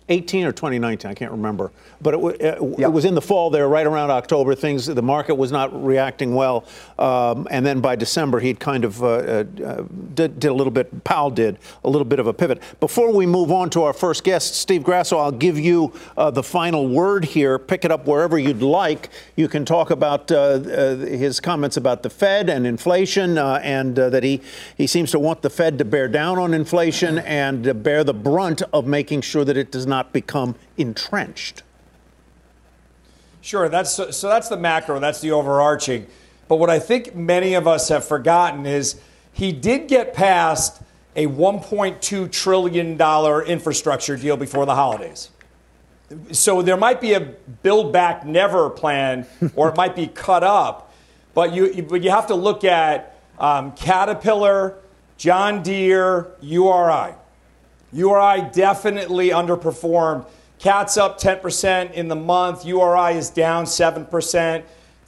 2018 0.09 0.45
or 0.45 0.51
2019? 0.51 1.11
I 1.11 1.13
can't 1.13 1.31
remember 1.31 1.71
but 2.01 2.13
it, 2.13 2.41
it, 2.41 2.79
it, 2.79 2.91
was 2.91 3.05
in 3.05 3.13
the 3.13 3.21
fall 3.21 3.49
there, 3.49 3.67
right 3.67 3.85
around 3.85 4.09
October. 4.09 4.55
Things 4.55 4.85
the 4.85 5.01
market 5.01 5.35
was 5.35 5.51
not 5.51 5.83
reacting 5.83 6.33
well, 6.33 6.65
um, 6.97 7.47
and 7.51 7.65
then 7.65 7.81
by 7.81 7.95
December 7.95 8.39
he'd 8.39 8.59
kind 8.59 8.85
of 8.85 9.03
uh, 9.03 9.07
uh, 9.07 9.43
did, 10.13 10.39
did, 10.39 10.45
a 10.45 10.53
little 10.53 10.71
bit. 10.71 11.03
Powell 11.03 11.29
did 11.29 11.57
a 11.83 11.89
little 11.89 12.05
bit 12.05 12.19
of 12.19 12.27
a 12.27 12.33
pivot. 12.33 12.61
Before 12.79 13.13
we 13.13 13.25
move 13.25 13.51
on 13.51 13.69
to 13.71 13.83
our 13.83 13.93
first 13.93 14.23
guest, 14.23 14.55
Steve 14.55 14.83
Grasso, 14.83 15.17
I'll 15.17 15.31
give 15.31 15.59
you 15.59 15.93
uh, 16.15 16.31
the 16.31 16.43
final 16.43 16.87
word 16.87 17.25
here. 17.25 17.59
Pick 17.59 17.83
it 17.83 17.91
up 17.91 18.07
wherever 18.07 18.39
you'd 18.39 18.61
like. 18.61 19.09
You 19.35 19.47
can 19.47 19.65
talk 19.65 19.89
about 19.89 20.31
uh, 20.31 20.37
uh, 20.37 20.95
his 20.95 21.39
comments 21.39 21.75
about 21.75 22.03
the 22.03 22.09
Fed 22.09 22.49
and 22.49 22.65
inflation, 22.65 23.37
uh, 23.37 23.59
and 23.63 23.95
that 23.95 24.23
he 24.23 24.41
he 24.77 24.87
seems 24.87 25.11
to 25.11 25.19
want 25.19 25.41
the 25.41 25.49
Fed 25.49 25.77
to 25.79 25.85
bear 25.85 26.07
down 26.07 26.39
on 26.39 26.53
inflation 26.53 27.19
and 27.19 27.83
bear 27.83 28.03
the 28.03 28.13
brunt 28.13 28.61
of 28.71 28.87
making 28.87 29.21
sure 29.21 29.43
that 29.43 29.57
it 29.57 29.71
does 29.71 29.85
not 29.85 29.98
become 30.11 30.55
entrenched. 30.77 31.63
Sure, 33.41 33.69
that's 33.69 33.91
so, 33.91 34.11
so 34.11 34.27
that's 34.27 34.49
the 34.49 34.57
macro, 34.57 34.99
that's 34.99 35.21
the 35.21 35.31
overarching. 35.31 36.07
But 36.47 36.57
what 36.57 36.69
I 36.69 36.79
think 36.79 37.15
many 37.15 37.53
of 37.53 37.67
us 37.67 37.89
have 37.89 38.05
forgotten 38.05 38.65
is 38.65 38.99
he 39.31 39.51
did 39.51 39.87
get 39.87 40.13
passed 40.13 40.81
a 41.15 41.27
1.2 41.27 42.31
trillion 42.31 42.97
dollar 42.97 43.43
infrastructure 43.43 44.17
deal 44.17 44.37
before 44.37 44.65
the 44.65 44.75
holidays. 44.75 45.29
So 46.31 46.61
there 46.61 46.77
might 46.77 47.01
be 47.01 47.13
a 47.13 47.19
build 47.19 47.93
back 47.93 48.25
never 48.25 48.69
plan 48.69 49.27
or 49.55 49.69
it 49.69 49.77
might 49.77 49.95
be 49.95 50.07
cut 50.07 50.43
up, 50.43 50.93
but 51.33 51.53
you 51.53 51.83
but 51.83 52.01
you 52.01 52.09
have 52.09 52.27
to 52.27 52.35
look 52.35 52.63
at 52.63 53.19
um, 53.37 53.71
Caterpillar, 53.73 54.75
John 55.17 55.61
Deere, 55.61 56.31
URI. 56.41 57.13
URI 57.91 58.49
definitely 58.51 59.29
underperformed 59.29 60.25
Cat's 60.59 60.97
up 60.97 61.19
10% 61.19 61.93
in 61.93 62.09
the 62.09 62.15
month. 62.17 62.65
URI 62.65 63.15
is 63.15 63.29
down 63.29 63.63
7%. 63.63 64.63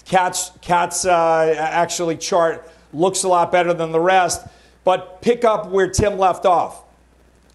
Cat's, 0.05 0.51
Cat's 0.61 1.05
uh, 1.05 1.55
actually 1.57 2.15
chart 2.17 2.71
looks 2.93 3.23
a 3.23 3.27
lot 3.27 3.51
better 3.51 3.73
than 3.73 3.91
the 3.91 3.99
rest. 3.99 4.47
But 4.85 5.21
pick 5.21 5.43
up 5.43 5.69
where 5.69 5.89
Tim 5.89 6.17
left 6.17 6.45
off. 6.45 6.83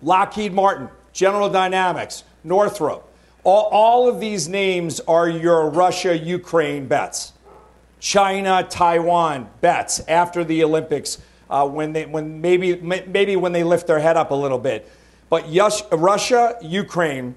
Lockheed 0.02 0.52
Martin, 0.52 0.90
General 1.14 1.48
Dynamics, 1.48 2.22
Northrop, 2.44 3.10
all, 3.44 3.68
all 3.72 4.08
of 4.08 4.20
these 4.20 4.46
names 4.46 5.00
are 5.00 5.28
your 5.28 5.70
Russia 5.70 6.16
Ukraine 6.16 6.86
bets. 6.86 7.32
China, 7.98 8.66
Taiwan 8.68 9.48
bets 9.62 10.00
after 10.06 10.44
the 10.44 10.62
Olympics 10.62 11.18
uh, 11.48 11.66
when 11.66 11.92
they 11.94 12.04
when 12.04 12.40
maybe 12.42 12.76
maybe 12.76 13.36
when 13.36 13.52
they 13.52 13.64
lift 13.64 13.86
their 13.86 13.98
head 13.98 14.16
up 14.18 14.32
a 14.32 14.34
little 14.34 14.58
bit. 14.58 14.90
But 15.28 15.48
yes, 15.48 15.82
Russia, 15.90 16.56
Ukraine, 16.62 17.34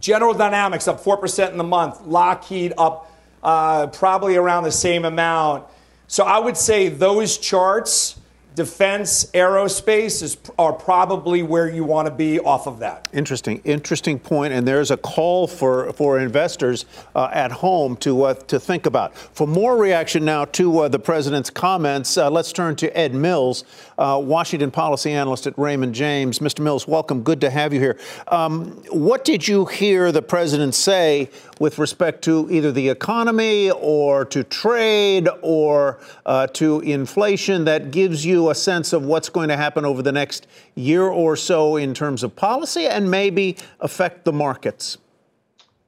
General 0.00 0.34
Dynamics 0.34 0.88
up 0.88 1.00
four 1.00 1.16
percent 1.16 1.52
in 1.52 1.58
the 1.58 1.64
month. 1.64 2.00
Lockheed 2.06 2.72
up 2.76 3.10
uh, 3.42 3.86
probably 3.88 4.36
around 4.36 4.64
the 4.64 4.72
same 4.72 5.04
amount. 5.04 5.64
So 6.06 6.24
I 6.24 6.38
would 6.38 6.56
say 6.56 6.88
those 6.88 7.38
charts 7.38 8.20
defense, 8.54 9.24
aerospace 9.34 10.22
is, 10.22 10.36
are 10.58 10.72
probably 10.72 11.42
where 11.42 11.68
you 11.68 11.82
want 11.82 12.06
to 12.06 12.14
be 12.14 12.38
off 12.38 12.66
of 12.66 12.78
that. 12.78 13.08
Interesting, 13.12 13.60
interesting 13.64 14.18
point. 14.18 14.52
And 14.52 14.66
there's 14.66 14.90
a 14.90 14.96
call 14.96 15.46
for, 15.48 15.92
for 15.94 16.20
investors 16.20 16.84
uh, 17.16 17.30
at 17.32 17.50
home 17.50 17.96
to, 17.98 18.22
uh, 18.22 18.34
to 18.34 18.60
think 18.60 18.86
about. 18.86 19.16
For 19.16 19.46
more 19.46 19.76
reaction 19.76 20.24
now 20.24 20.44
to 20.46 20.80
uh, 20.80 20.88
the 20.88 20.98
president's 21.00 21.50
comments, 21.50 22.16
uh, 22.16 22.30
let's 22.30 22.52
turn 22.52 22.76
to 22.76 22.96
Ed 22.96 23.14
Mills, 23.14 23.64
uh, 23.98 24.20
Washington 24.22 24.70
policy 24.70 25.12
analyst 25.12 25.46
at 25.46 25.58
Raymond 25.58 25.94
James. 25.94 26.38
Mr. 26.38 26.60
Mills, 26.60 26.86
welcome. 26.86 27.22
Good 27.22 27.40
to 27.40 27.50
have 27.50 27.72
you 27.72 27.80
here. 27.80 27.98
Um, 28.28 28.82
what 28.90 29.24
did 29.24 29.48
you 29.48 29.64
hear 29.64 30.12
the 30.12 30.22
president 30.22 30.74
say 30.74 31.30
with 31.58 31.78
respect 31.78 32.22
to 32.24 32.48
either 32.50 32.72
the 32.72 32.88
economy 32.88 33.70
or 33.70 34.24
to 34.26 34.42
trade 34.44 35.28
or 35.42 35.98
uh, 36.26 36.46
to 36.48 36.80
inflation 36.80 37.64
that 37.64 37.90
gives 37.90 38.24
you 38.24 38.50
a 38.50 38.54
sense 38.54 38.92
of 38.92 39.04
what's 39.04 39.28
going 39.28 39.48
to 39.48 39.56
happen 39.56 39.84
over 39.84 40.02
the 40.02 40.12
next 40.12 40.46
year 40.74 41.04
or 41.04 41.36
so 41.36 41.76
in 41.76 41.94
terms 41.94 42.22
of 42.22 42.34
policy 42.36 42.86
and 42.86 43.10
maybe 43.10 43.56
affect 43.80 44.24
the 44.24 44.32
markets? 44.32 44.98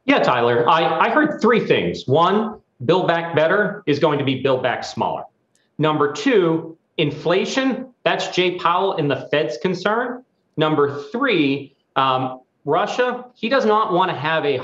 Yeah, 0.04 0.20
Tyler, 0.20 0.68
I, 0.68 1.06
I 1.06 1.10
heard 1.10 1.40
three 1.40 1.66
things. 1.66 2.06
One, 2.06 2.60
build 2.84 3.08
back 3.08 3.34
better 3.34 3.82
is 3.86 3.98
going 3.98 4.18
to 4.18 4.24
be 4.24 4.40
build 4.40 4.62
back 4.62 4.84
smaller. 4.84 5.24
Number 5.78 6.12
two, 6.12 6.78
inflation, 6.96 7.92
that's 8.04 8.28
Jay 8.28 8.56
Powell 8.56 8.96
and 8.96 9.10
the 9.10 9.28
Fed's 9.30 9.58
concern. 9.58 10.24
Number 10.56 11.02
three, 11.10 11.74
um, 11.96 12.40
Russia, 12.64 13.26
he 13.34 13.48
does 13.48 13.66
not 13.66 13.92
want 13.92 14.10
to 14.10 14.16
have 14.16 14.44
a 14.44 14.60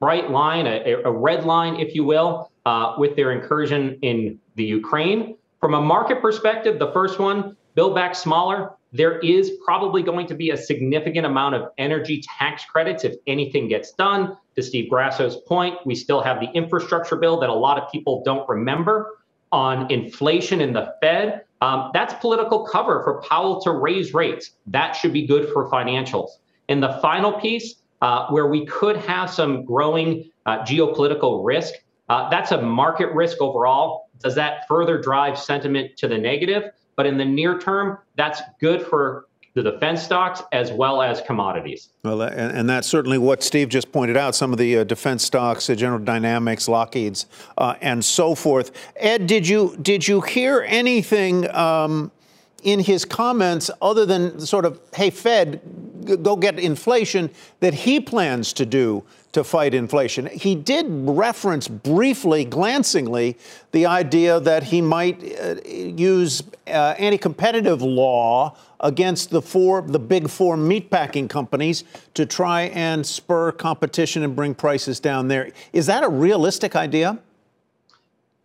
bright 0.00 0.30
line, 0.30 0.66
a, 0.66 1.02
a 1.04 1.10
red 1.10 1.44
line, 1.44 1.76
if 1.76 1.94
you 1.94 2.04
will, 2.04 2.50
uh, 2.66 2.94
with 2.98 3.16
their 3.16 3.32
incursion 3.32 3.98
in 4.02 4.38
the 4.56 4.64
Ukraine. 4.64 5.36
From 5.60 5.74
a 5.74 5.80
market 5.80 6.20
perspective, 6.20 6.78
the 6.78 6.92
first 6.92 7.18
one, 7.18 7.56
build 7.74 7.94
back 7.94 8.14
smaller. 8.14 8.72
There 8.92 9.18
is 9.20 9.52
probably 9.64 10.02
going 10.02 10.26
to 10.28 10.34
be 10.34 10.50
a 10.50 10.56
significant 10.56 11.26
amount 11.26 11.56
of 11.56 11.70
energy 11.78 12.22
tax 12.38 12.64
credits 12.64 13.02
if 13.02 13.14
anything 13.26 13.68
gets 13.68 13.92
done. 13.92 14.36
To 14.56 14.62
Steve 14.62 14.88
Grasso's 14.88 15.36
point, 15.48 15.74
we 15.84 15.94
still 15.94 16.22
have 16.22 16.38
the 16.38 16.48
infrastructure 16.52 17.16
bill 17.16 17.40
that 17.40 17.50
a 17.50 17.54
lot 17.54 17.76
of 17.76 17.90
people 17.90 18.22
don't 18.24 18.48
remember 18.48 19.18
on 19.50 19.90
inflation 19.90 20.60
in 20.60 20.72
the 20.72 20.94
Fed. 21.00 21.42
Um, 21.60 21.90
that's 21.94 22.14
political 22.14 22.66
cover 22.66 23.02
for 23.02 23.20
Powell 23.22 23.60
to 23.62 23.72
raise 23.72 24.14
rates. 24.14 24.50
That 24.66 24.92
should 24.92 25.12
be 25.12 25.26
good 25.26 25.48
for 25.52 25.68
financials. 25.70 26.28
And 26.68 26.82
the 26.82 26.98
final 27.00 27.32
piece, 27.32 27.76
uh, 28.02 28.26
where 28.28 28.46
we 28.46 28.66
could 28.66 28.96
have 28.96 29.30
some 29.30 29.64
growing 29.64 30.30
uh, 30.46 30.58
geopolitical 30.58 31.44
risk. 31.44 31.74
Uh, 32.08 32.28
that's 32.28 32.52
a 32.52 32.60
market 32.60 33.12
risk 33.12 33.40
overall. 33.40 34.10
Does 34.22 34.34
that 34.34 34.68
further 34.68 35.00
drive 35.00 35.38
sentiment 35.38 35.96
to 35.98 36.08
the 36.08 36.18
negative? 36.18 36.70
But 36.96 37.06
in 37.06 37.18
the 37.18 37.24
near 37.24 37.58
term, 37.58 37.98
that's 38.16 38.40
good 38.60 38.82
for 38.82 39.26
the 39.54 39.62
defense 39.62 40.02
stocks 40.02 40.42
as 40.52 40.72
well 40.72 41.00
as 41.00 41.20
commodities. 41.20 41.90
Well, 42.02 42.22
and, 42.22 42.56
and 42.56 42.68
that's 42.68 42.88
certainly 42.88 43.18
what 43.18 43.42
Steve 43.42 43.68
just 43.68 43.92
pointed 43.92 44.16
out. 44.16 44.34
Some 44.34 44.52
of 44.52 44.58
the 44.58 44.78
uh, 44.78 44.84
defense 44.84 45.24
stocks, 45.24 45.70
uh, 45.70 45.76
General 45.76 46.00
Dynamics, 46.00 46.68
Lockheed's, 46.68 47.26
uh, 47.56 47.74
and 47.80 48.04
so 48.04 48.34
forth. 48.34 48.72
Ed, 48.96 49.26
did 49.26 49.46
you 49.46 49.76
did 49.80 50.06
you 50.06 50.20
hear 50.20 50.64
anything 50.66 51.48
um, 51.54 52.10
in 52.64 52.80
his 52.80 53.04
comments 53.04 53.70
other 53.80 54.04
than 54.04 54.40
sort 54.40 54.64
of, 54.64 54.80
"Hey, 54.94 55.10
Fed, 55.10 55.60
go 56.22 56.36
get 56.36 56.58
inflation 56.58 57.30
that 57.60 57.74
he 57.74 58.00
plans 58.00 58.52
to 58.54 58.66
do 58.66 59.04
to 59.32 59.42
fight 59.42 59.74
inflation. 59.74 60.26
He 60.26 60.54
did 60.54 60.86
reference 60.88 61.66
briefly, 61.66 62.44
glancingly, 62.44 63.36
the 63.72 63.84
idea 63.84 64.38
that 64.38 64.62
he 64.62 64.80
might 64.80 65.22
uh, 65.40 65.56
use 65.64 66.42
uh, 66.68 66.94
anti-competitive 66.98 67.82
law 67.82 68.56
against 68.78 69.30
the 69.30 69.42
four, 69.42 69.82
the 69.82 69.98
big 69.98 70.30
four 70.30 70.56
meatpacking 70.56 71.28
companies 71.28 71.82
to 72.14 72.24
try 72.24 72.62
and 72.74 73.04
spur 73.04 73.50
competition 73.50 74.22
and 74.22 74.36
bring 74.36 74.54
prices 74.54 75.00
down 75.00 75.26
there. 75.26 75.50
Is 75.72 75.86
that 75.86 76.04
a 76.04 76.08
realistic 76.08 76.76
idea? 76.76 77.18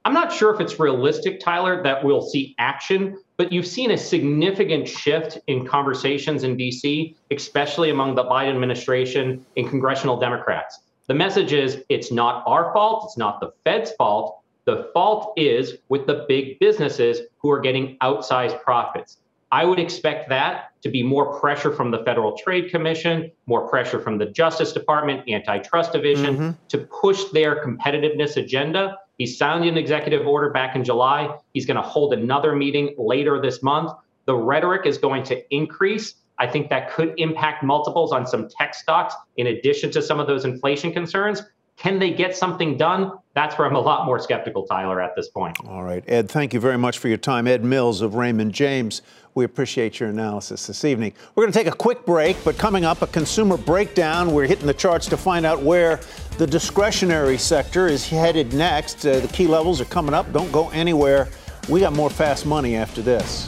I'm 0.05 0.13
not 0.13 0.31
sure 0.31 0.53
if 0.53 0.61
it's 0.61 0.79
realistic, 0.79 1.39
Tyler, 1.39 1.83
that 1.83 2.03
we'll 2.03 2.21
see 2.21 2.55
action, 2.57 3.17
but 3.37 3.51
you've 3.51 3.67
seen 3.67 3.91
a 3.91 3.97
significant 3.97 4.87
shift 4.87 5.39
in 5.47 5.67
conversations 5.67 6.43
in 6.43 6.57
DC, 6.57 7.15
especially 7.31 7.89
among 7.89 8.15
the 8.15 8.23
Biden 8.23 8.49
administration 8.49 9.45
and 9.57 9.69
congressional 9.69 10.17
Democrats. 10.17 10.79
The 11.07 11.13
message 11.15 11.53
is 11.53 11.83
it's 11.89 12.11
not 12.11 12.43
our 12.45 12.71
fault, 12.71 13.05
it's 13.05 13.17
not 13.17 13.39
the 13.39 13.51
Fed's 13.63 13.91
fault. 13.93 14.41
The 14.65 14.89
fault 14.93 15.33
is 15.35 15.77
with 15.89 16.05
the 16.05 16.25
big 16.27 16.59
businesses 16.59 17.21
who 17.39 17.49
are 17.49 17.59
getting 17.59 17.97
outsized 17.97 18.61
profits. 18.61 19.17
I 19.51 19.65
would 19.65 19.79
expect 19.79 20.29
that 20.29 20.71
to 20.83 20.89
be 20.89 21.01
more 21.01 21.39
pressure 21.39 21.73
from 21.73 21.89
the 21.89 22.03
Federal 22.05 22.37
Trade 22.37 22.69
Commission, 22.69 23.31
more 23.47 23.67
pressure 23.67 23.99
from 23.99 24.19
the 24.19 24.27
Justice 24.27 24.71
Department, 24.71 25.27
Antitrust 25.27 25.91
Division 25.91 26.35
mm-hmm. 26.35 26.49
to 26.67 26.77
push 26.77 27.23
their 27.33 27.63
competitiveness 27.65 28.37
agenda 28.37 28.97
he 29.19 29.27
signed 29.27 29.65
an 29.65 29.77
executive 29.77 30.25
order 30.25 30.49
back 30.49 30.75
in 30.75 30.83
July. 30.83 31.37
He's 31.53 31.65
going 31.65 31.75
to 31.75 31.83
hold 31.83 32.13
another 32.13 32.55
meeting 32.55 32.95
later 32.97 33.39
this 33.39 33.61
month. 33.61 33.91
The 34.25 34.33
rhetoric 34.33 34.85
is 34.85 34.97
going 34.97 35.23
to 35.23 35.53
increase. 35.53 36.15
I 36.39 36.47
think 36.47 36.69
that 36.69 36.89
could 36.89 37.13
impact 37.17 37.61
multiples 37.61 38.13
on 38.13 38.25
some 38.25 38.47
tech 38.47 38.73
stocks 38.73 39.13
in 39.35 39.47
addition 39.47 39.91
to 39.91 40.01
some 40.01 40.21
of 40.21 40.27
those 40.27 40.45
inflation 40.45 40.93
concerns. 40.93 41.43
Can 41.75 41.99
they 41.99 42.11
get 42.11 42.35
something 42.35 42.77
done? 42.77 43.11
That's 43.35 43.57
where 43.57 43.67
I'm 43.67 43.75
a 43.75 43.79
lot 43.79 44.05
more 44.05 44.19
skeptical, 44.19 44.65
Tyler, 44.65 45.01
at 45.01 45.15
this 45.17 45.29
point. 45.29 45.57
All 45.65 45.83
right. 45.83 46.03
Ed, 46.07 46.29
thank 46.29 46.53
you 46.53 46.61
very 46.61 46.77
much 46.77 46.97
for 46.97 47.09
your 47.09 47.17
time. 47.17 47.45
Ed 47.45 47.63
Mills 47.63 48.01
of 48.01 48.15
Raymond 48.15 48.53
James. 48.53 49.01
We 49.39 49.45
appreciate 49.45 50.01
your 50.01 50.09
analysis 50.09 50.67
this 50.67 50.83
evening. 50.83 51.13
We're 51.33 51.43
going 51.43 51.53
to 51.53 51.57
take 51.57 51.73
a 51.73 51.77
quick 51.77 52.05
break, 52.05 52.35
but 52.43 52.57
coming 52.57 52.83
up, 52.83 53.01
a 53.01 53.07
consumer 53.07 53.55
breakdown. 53.55 54.33
We're 54.33 54.47
hitting 54.47 54.67
the 54.67 54.73
charts 54.73 55.07
to 55.07 55.15
find 55.15 55.45
out 55.45 55.61
where 55.61 56.01
the 56.37 56.45
discretionary 56.45 57.37
sector 57.37 57.87
is 57.87 58.05
headed 58.05 58.53
next. 58.53 59.05
Uh, 59.05 59.21
the 59.21 59.29
key 59.29 59.47
levels 59.47 59.79
are 59.79 59.85
coming 59.85 60.13
up. 60.13 60.33
Don't 60.33 60.51
go 60.51 60.67
anywhere. 60.71 61.29
We 61.69 61.79
got 61.79 61.93
more 61.93 62.09
fast 62.09 62.45
money 62.45 62.75
after 62.75 63.01
this. 63.01 63.47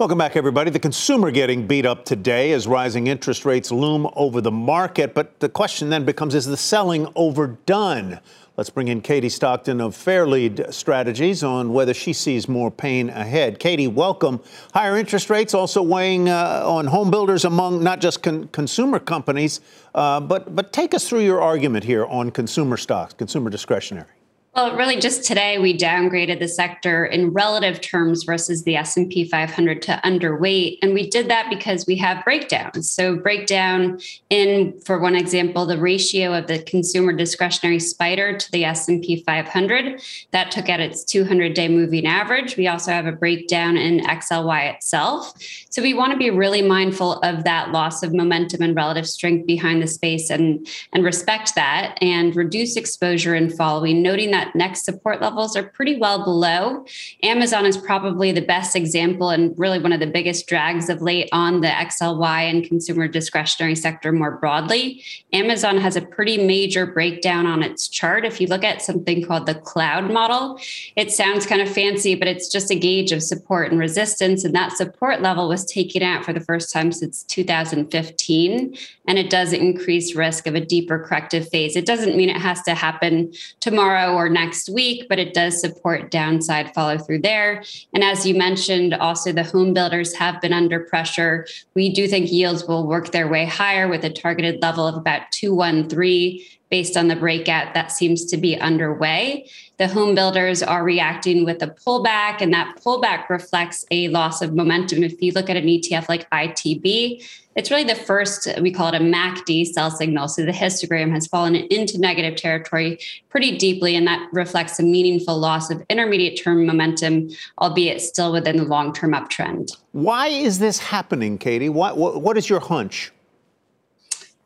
Welcome 0.00 0.16
back, 0.16 0.34
everybody. 0.34 0.70
The 0.70 0.78
consumer 0.78 1.30
getting 1.30 1.66
beat 1.66 1.84
up 1.84 2.06
today 2.06 2.52
as 2.52 2.66
rising 2.66 3.06
interest 3.08 3.44
rates 3.44 3.70
loom 3.70 4.08
over 4.16 4.40
the 4.40 4.50
market. 4.50 5.12
But 5.12 5.40
the 5.40 5.48
question 5.50 5.90
then 5.90 6.06
becomes 6.06 6.34
is 6.34 6.46
the 6.46 6.56
selling 6.56 7.06
overdone? 7.16 8.18
Let's 8.56 8.70
bring 8.70 8.88
in 8.88 9.02
Katie 9.02 9.28
Stockton 9.28 9.78
of 9.78 9.94
Fairlead 9.94 10.72
Strategies 10.72 11.44
on 11.44 11.74
whether 11.74 11.92
she 11.92 12.14
sees 12.14 12.48
more 12.48 12.70
pain 12.70 13.10
ahead. 13.10 13.58
Katie, 13.58 13.88
welcome. 13.88 14.40
Higher 14.72 14.96
interest 14.96 15.28
rates 15.28 15.52
also 15.52 15.82
weighing 15.82 16.30
uh, 16.30 16.62
on 16.64 16.86
home 16.86 17.10
builders 17.10 17.44
among 17.44 17.84
not 17.84 18.00
just 18.00 18.22
con- 18.22 18.48
consumer 18.52 19.00
companies, 19.00 19.60
uh, 19.94 20.18
but, 20.18 20.56
but 20.56 20.72
take 20.72 20.94
us 20.94 21.06
through 21.06 21.24
your 21.24 21.42
argument 21.42 21.84
here 21.84 22.06
on 22.06 22.30
consumer 22.30 22.78
stocks, 22.78 23.12
consumer 23.12 23.50
discretionary. 23.50 24.19
Well, 24.56 24.76
really, 24.76 24.98
just 24.98 25.22
today 25.22 25.58
we 25.58 25.78
downgraded 25.78 26.40
the 26.40 26.48
sector 26.48 27.04
in 27.04 27.32
relative 27.32 27.80
terms 27.80 28.24
versus 28.24 28.64
the 28.64 28.74
S 28.74 28.96
and 28.96 29.08
P 29.08 29.24
500 29.24 29.80
to 29.82 30.00
underweight, 30.04 30.78
and 30.82 30.92
we 30.92 31.08
did 31.08 31.30
that 31.30 31.48
because 31.48 31.86
we 31.86 31.94
have 31.98 32.24
breakdowns. 32.24 32.90
So, 32.90 33.14
breakdown 33.14 34.00
in, 34.28 34.76
for 34.80 34.98
one 34.98 35.14
example, 35.14 35.66
the 35.66 35.78
ratio 35.78 36.34
of 36.34 36.48
the 36.48 36.58
consumer 36.64 37.12
discretionary 37.12 37.78
spider 37.78 38.36
to 38.36 38.50
the 38.50 38.64
S 38.64 38.88
and 38.88 39.00
P 39.00 39.22
500 39.22 40.02
that 40.32 40.50
took 40.50 40.68
out 40.68 40.80
its 40.80 41.04
200-day 41.04 41.68
moving 41.68 42.04
average. 42.04 42.56
We 42.56 42.66
also 42.66 42.90
have 42.90 43.06
a 43.06 43.12
breakdown 43.12 43.76
in 43.76 44.00
XLY 44.00 44.74
itself. 44.74 45.32
So, 45.70 45.80
we 45.80 45.94
want 45.94 46.10
to 46.10 46.18
be 46.18 46.30
really 46.30 46.62
mindful 46.62 47.20
of 47.20 47.44
that 47.44 47.70
loss 47.70 48.02
of 48.02 48.12
momentum 48.12 48.62
and 48.62 48.74
relative 48.74 49.06
strength 49.06 49.46
behind 49.46 49.80
the 49.80 49.86
space, 49.86 50.28
and 50.28 50.66
and 50.92 51.04
respect 51.04 51.54
that, 51.54 51.96
and 52.02 52.34
reduce 52.34 52.74
exposure 52.74 53.36
in 53.36 53.48
following, 53.48 54.02
noting 54.02 54.32
that 54.32 54.39
next 54.54 54.84
support 54.84 55.20
levels 55.20 55.56
are 55.56 55.62
pretty 55.62 55.96
well 55.98 56.24
below. 56.24 56.84
Amazon 57.22 57.66
is 57.66 57.76
probably 57.76 58.32
the 58.32 58.40
best 58.40 58.74
example 58.76 59.30
and 59.30 59.58
really 59.58 59.78
one 59.78 59.92
of 59.92 60.00
the 60.00 60.06
biggest 60.06 60.46
drags 60.46 60.88
of 60.88 61.02
late 61.02 61.28
on 61.32 61.60
the 61.60 61.68
XLY 61.68 62.50
and 62.50 62.64
consumer 62.64 63.08
discretionary 63.08 63.74
sector 63.74 64.12
more 64.12 64.32
broadly. 64.32 65.02
Amazon 65.32 65.78
has 65.78 65.96
a 65.96 66.00
pretty 66.00 66.44
major 66.44 66.86
breakdown 66.86 67.46
on 67.46 67.62
its 67.62 67.88
chart. 67.88 68.24
If 68.24 68.40
you 68.40 68.46
look 68.46 68.64
at 68.64 68.82
something 68.82 69.24
called 69.24 69.46
the 69.46 69.54
cloud 69.54 70.10
model, 70.10 70.58
it 70.96 71.10
sounds 71.10 71.46
kind 71.46 71.60
of 71.60 71.68
fancy, 71.68 72.14
but 72.14 72.28
it's 72.28 72.48
just 72.48 72.70
a 72.70 72.74
gauge 72.74 73.12
of 73.12 73.22
support 73.22 73.70
and 73.70 73.78
resistance. 73.78 74.44
And 74.44 74.54
that 74.54 74.72
support 74.72 75.20
level 75.20 75.48
was 75.48 75.64
taken 75.64 76.02
out 76.02 76.24
for 76.24 76.32
the 76.32 76.40
first 76.40 76.72
time 76.72 76.92
since 76.92 77.22
2015. 77.24 78.76
And 79.06 79.18
it 79.18 79.28
does 79.28 79.52
increase 79.52 80.14
risk 80.14 80.46
of 80.46 80.54
a 80.54 80.60
deeper 80.60 80.98
corrective 80.98 81.48
phase. 81.48 81.76
It 81.76 81.86
doesn't 81.86 82.16
mean 82.16 82.30
it 82.30 82.40
has 82.40 82.62
to 82.62 82.74
happen 82.74 83.32
tomorrow 83.60 84.14
or 84.14 84.28
next 84.30 84.68
week, 84.68 85.06
but 85.08 85.18
it 85.18 85.34
does 85.34 85.60
support 85.60 86.10
downside 86.10 86.72
follow 86.74 86.98
through 86.98 87.20
there. 87.20 87.62
And 87.92 88.02
as 88.02 88.26
you 88.26 88.34
mentioned, 88.34 88.94
also 88.94 89.32
the 89.32 89.44
home 89.44 89.74
builders 89.74 90.14
have 90.14 90.40
been 90.40 90.52
under 90.52 90.80
pressure. 90.80 91.46
We 91.74 91.92
do 91.92 92.08
think 92.08 92.30
yields 92.30 92.64
will 92.64 92.86
work 92.86 93.12
their 93.12 93.28
way 93.28 93.44
higher 93.44 93.88
with 93.88 94.04
a 94.04 94.10
targeted 94.10 94.62
level 94.62 94.86
of 94.86 94.96
about 94.96 95.30
213 95.32 96.40
based 96.70 96.96
on 96.96 97.08
the 97.08 97.16
breakout 97.16 97.74
that 97.74 97.90
seems 97.90 98.24
to 98.26 98.36
be 98.36 98.58
underway. 98.58 99.48
The 99.80 99.88
home 99.88 100.14
builders 100.14 100.62
are 100.62 100.84
reacting 100.84 101.46
with 101.46 101.62
a 101.62 101.68
pullback, 101.68 102.42
and 102.42 102.52
that 102.52 102.78
pullback 102.84 103.30
reflects 103.30 103.86
a 103.90 104.08
loss 104.08 104.42
of 104.42 104.54
momentum. 104.54 105.02
If 105.02 105.22
you 105.22 105.32
look 105.32 105.48
at 105.48 105.56
an 105.56 105.64
ETF 105.64 106.06
like 106.06 106.28
ITB, 106.28 107.26
it's 107.56 107.70
really 107.70 107.84
the 107.84 107.94
first, 107.94 108.46
we 108.60 108.72
call 108.72 108.88
it 108.88 108.94
a 108.94 109.02
MACD 109.02 109.64
sell 109.64 109.90
signal. 109.90 110.28
So 110.28 110.44
the 110.44 110.52
histogram 110.52 111.10
has 111.12 111.26
fallen 111.26 111.54
into 111.56 111.98
negative 111.98 112.36
territory 112.36 112.98
pretty 113.30 113.56
deeply, 113.56 113.96
and 113.96 114.06
that 114.06 114.28
reflects 114.34 114.78
a 114.78 114.82
meaningful 114.82 115.38
loss 115.38 115.70
of 115.70 115.82
intermediate 115.88 116.38
term 116.38 116.66
momentum, 116.66 117.30
albeit 117.58 118.02
still 118.02 118.32
within 118.32 118.58
the 118.58 118.64
long 118.64 118.92
term 118.92 119.12
uptrend. 119.12 119.74
Why 119.92 120.26
is 120.26 120.58
this 120.58 120.78
happening, 120.78 121.38
Katie? 121.38 121.70
What, 121.70 121.96
what, 121.96 122.20
what 122.20 122.36
is 122.36 122.50
your 122.50 122.60
hunch? 122.60 123.12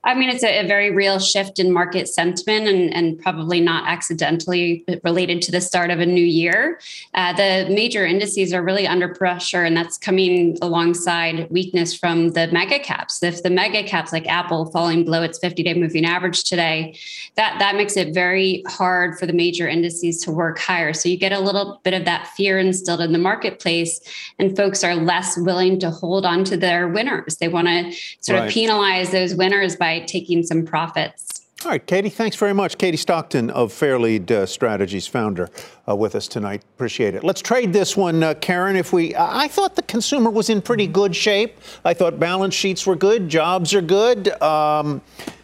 I 0.05 0.15
mean, 0.15 0.29
it's 0.29 0.45
a, 0.45 0.61
a, 0.61 0.67
very 0.67 0.91
real 0.91 1.19
shift 1.19 1.59
in 1.59 1.73
market 1.73 2.09
sentiment 2.09 2.69
and, 2.69 2.95
and, 2.95 3.19
probably 3.19 3.61
not 3.61 3.89
accidentally 3.89 4.85
related 5.03 5.41
to 5.43 5.53
the 5.53 5.61
start 5.61 5.91
of 5.91 5.99
a 5.99 6.05
new 6.05 6.25
year. 6.25 6.79
Uh, 7.15 7.33
the 7.33 7.67
major 7.73 8.05
indices 8.05 8.53
are 8.53 8.63
really 8.63 8.87
under 8.87 9.09
pressure, 9.09 9.63
and 9.63 9.75
that's 9.75 9.97
coming 9.97 10.59
alongside 10.61 11.49
weakness 11.51 11.97
from 11.97 12.31
the 12.31 12.49
mega 12.49 12.79
caps. 12.79 13.23
If 13.23 13.43
the 13.43 13.51
mega 13.51 13.83
caps 13.83 14.13
like 14.13 14.27
Apple 14.27 14.67
falling 14.67 15.05
below 15.05 15.23
its 15.23 15.39
50 15.39 15.63
day 15.63 15.75
moving 15.75 16.05
average 16.05 16.45
today, 16.45 16.99
that, 17.37 17.59
that 17.59 17.77
makes 17.77 17.97
it 17.97 18.13
very 18.13 18.63
hard 18.67 19.19
for 19.19 19.25
the 19.25 19.33
major 19.33 19.67
indices 19.67 20.21
to 20.23 20.31
work 20.31 20.59
higher. 20.59 20.93
So 20.93 21.09
you 21.09 21.17
get 21.17 21.33
a 21.33 21.41
little 21.41 21.81
bit 21.83 21.95
of 21.95 22.05
that 22.05 22.27
fear 22.37 22.59
instilled 22.59 23.01
in 23.01 23.13
the 23.13 23.19
marketplace, 23.19 24.01
and 24.39 24.55
folks 24.55 24.85
are 24.85 24.97
less 24.97 25.39
willing 25.39 25.79
to 25.81 25.91
hold 25.91 26.27
on 26.27 26.45
to 26.45 26.57
their 26.59 26.89
winners. 26.89 27.37
They 27.37 27.49
want 27.49 27.69
to 27.69 27.93
sort 28.21 28.41
right. 28.41 28.47
of 28.47 28.53
penalize 28.53 29.11
those 29.11 29.35
winners 29.35 29.77
by 29.77 29.94
taking 30.01 30.43
some 30.43 30.65
profits. 30.65 31.45
All 31.65 31.71
right, 31.71 31.87
Katie, 31.87 32.11
thanks 32.11 32.37
very 32.37 32.53
much. 32.53 32.77
Katie 32.77 32.99
Stockton 32.99 33.49
of 33.49 33.73
Fairlead 33.73 34.31
uh, 34.31 34.45
Strategies, 34.45 35.07
founder, 35.07 35.49
uh, 35.89 35.97
with 35.97 36.15
us 36.15 36.29
tonight. 36.29 36.63
Appreciate 36.75 37.15
it. 37.15 37.25
Let's 37.25 37.41
trade 37.41 37.73
this 37.73 37.97
one, 37.97 38.23
uh, 38.23 38.35
Karen. 38.35 38.77
If 38.77 38.93
we, 38.93 39.15
I 39.17 39.49
thought 39.49 39.75
the 39.75 39.83
consumer 39.83 40.29
was 40.29 40.51
in 40.51 40.61
pretty 40.61 40.87
good 40.87 41.17
shape. 41.17 41.59
I 41.83 41.95
thought 41.95 42.21
balance 42.21 42.53
sheets 42.53 42.87
were 42.87 42.97
good, 42.97 43.31
jobs 43.31 43.73
are 43.73 43.81
good. 43.81 44.29
Um, 44.43 45.01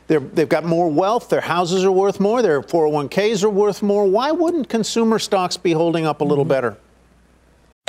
they've 0.09 0.49
got 0.49 0.65
more 0.65 0.91
wealth. 0.91 1.31
Their 1.31 1.41
houses 1.41 1.85
are 1.85 1.93
worth 1.93 2.21
more. 2.21 2.43
Their 2.43 2.61
401ks 2.61 3.43
are 3.43 3.49
worth 3.49 3.83
more. 3.83 4.05
Why 4.05 4.31
wouldn't 4.31 4.69
consumer 4.69 5.19
stocks 5.19 5.57
be 5.57 5.73
holding 5.73 6.05
up 6.05 6.21
a 6.21 6.25
little 6.25 6.45
mm-hmm. 6.45 6.51
better? 6.51 6.77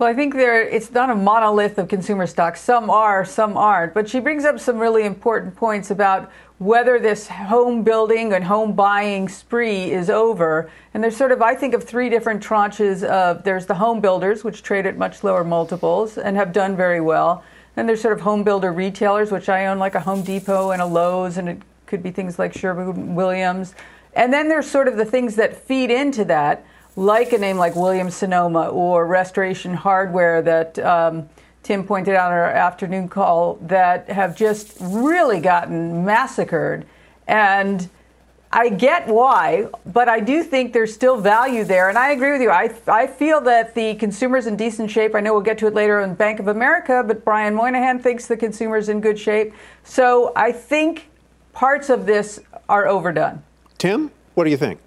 Well, 0.00 0.08
I 0.08 0.14
think 0.14 0.32
there 0.32 0.66
it's 0.66 0.90
not 0.92 1.10
a 1.10 1.14
monolith 1.14 1.76
of 1.76 1.88
consumer 1.88 2.26
stocks. 2.26 2.62
Some 2.62 2.88
are, 2.88 3.22
some 3.22 3.58
aren't. 3.58 3.92
But 3.92 4.08
she 4.08 4.18
brings 4.18 4.46
up 4.46 4.58
some 4.58 4.78
really 4.78 5.04
important 5.04 5.54
points 5.54 5.90
about 5.90 6.32
whether 6.56 6.98
this 6.98 7.28
home 7.28 7.82
building 7.82 8.32
and 8.32 8.42
home 8.42 8.72
buying 8.72 9.28
spree 9.28 9.90
is 9.90 10.08
over. 10.08 10.70
And 10.94 11.04
there's 11.04 11.18
sort 11.18 11.32
of, 11.32 11.42
I 11.42 11.54
think, 11.54 11.74
of 11.74 11.84
three 11.84 12.08
different 12.08 12.42
tranches 12.42 13.02
of 13.02 13.44
there's 13.44 13.66
the 13.66 13.74
home 13.74 14.00
builders, 14.00 14.42
which 14.42 14.62
trade 14.62 14.86
at 14.86 14.96
much 14.96 15.22
lower 15.22 15.44
multiples 15.44 16.16
and 16.16 16.34
have 16.34 16.54
done 16.54 16.76
very 16.76 17.02
well. 17.02 17.44
Then 17.74 17.86
there's 17.86 18.00
sort 18.00 18.14
of 18.14 18.22
home 18.22 18.42
builder 18.42 18.72
retailers, 18.72 19.30
which 19.30 19.50
I 19.50 19.66
own, 19.66 19.78
like 19.78 19.94
a 19.94 20.00
Home 20.00 20.22
Depot 20.22 20.70
and 20.70 20.80
a 20.80 20.86
Lowe's, 20.86 21.36
and 21.36 21.46
it 21.46 21.60
could 21.84 22.02
be 22.02 22.10
things 22.10 22.38
like 22.38 22.54
Sherwin 22.54 23.14
Williams. 23.14 23.74
And 24.14 24.32
then 24.32 24.48
there's 24.48 24.66
sort 24.66 24.88
of 24.88 24.96
the 24.96 25.04
things 25.04 25.36
that 25.36 25.54
feed 25.54 25.90
into 25.90 26.24
that, 26.24 26.64
like 26.96 27.32
a 27.32 27.38
name 27.38 27.56
like 27.56 27.76
Williams 27.76 28.16
Sonoma 28.16 28.68
or 28.68 29.06
Restoration 29.06 29.74
Hardware 29.74 30.42
that. 30.42 30.78
Um, 30.78 31.28
Tim 31.62 31.84
pointed 31.84 32.14
out 32.14 32.32
in 32.32 32.38
our 32.38 32.44
afternoon 32.46 33.08
call, 33.08 33.56
that 33.62 34.08
have 34.08 34.34
just 34.34 34.78
really 34.80 35.40
gotten 35.40 36.04
massacred. 36.06 36.86
And 37.28 37.88
I 38.50 38.70
get 38.70 39.06
why, 39.06 39.68
but 39.86 40.08
I 40.08 40.20
do 40.20 40.42
think 40.42 40.72
there's 40.72 40.92
still 40.92 41.20
value 41.20 41.62
there. 41.64 41.88
And 41.88 41.98
I 41.98 42.12
agree 42.12 42.32
with 42.32 42.40
you. 42.40 42.50
I, 42.50 42.74
I 42.88 43.06
feel 43.06 43.40
that 43.42 43.74
the 43.74 43.94
consumer's 43.96 44.46
in 44.46 44.56
decent 44.56 44.90
shape. 44.90 45.14
I 45.14 45.20
know 45.20 45.32
we'll 45.32 45.42
get 45.42 45.58
to 45.58 45.66
it 45.66 45.74
later 45.74 46.00
on 46.00 46.14
Bank 46.14 46.40
of 46.40 46.48
America, 46.48 47.04
but 47.06 47.24
Brian 47.24 47.54
Moynihan 47.54 48.00
thinks 48.00 48.26
the 48.26 48.36
consumer's 48.36 48.88
in 48.88 49.00
good 49.00 49.18
shape. 49.18 49.52
So 49.84 50.32
I 50.34 50.52
think 50.52 51.08
parts 51.52 51.90
of 51.90 52.06
this 52.06 52.40
are 52.68 52.86
overdone. 52.88 53.42
Tim, 53.78 54.10
what 54.34 54.44
do 54.44 54.50
you 54.50 54.56
think? 54.56 54.80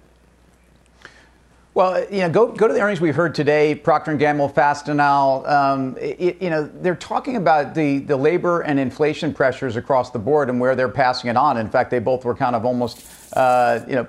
Well, 1.74 2.06
you 2.08 2.20
know, 2.20 2.30
go 2.30 2.52
go 2.52 2.68
to 2.68 2.72
the 2.72 2.80
earnings 2.80 3.00
we 3.00 3.10
heard 3.10 3.34
today. 3.34 3.74
Procter 3.74 4.14
Gamble, 4.14 4.48
Fastenal. 4.48 5.48
Um, 5.48 5.96
it, 6.00 6.40
you 6.40 6.48
know, 6.48 6.70
they're 6.72 6.94
talking 6.94 7.34
about 7.34 7.74
the 7.74 7.98
the 7.98 8.16
labor 8.16 8.60
and 8.60 8.78
inflation 8.78 9.34
pressures 9.34 9.74
across 9.74 10.12
the 10.12 10.20
board 10.20 10.50
and 10.50 10.60
where 10.60 10.76
they're 10.76 10.88
passing 10.88 11.30
it 11.30 11.36
on. 11.36 11.56
In 11.56 11.68
fact, 11.68 11.90
they 11.90 11.98
both 11.98 12.24
were 12.24 12.36
kind 12.36 12.54
of 12.54 12.64
almost, 12.64 13.04
uh, 13.32 13.80
you 13.88 13.96
know, 13.96 14.06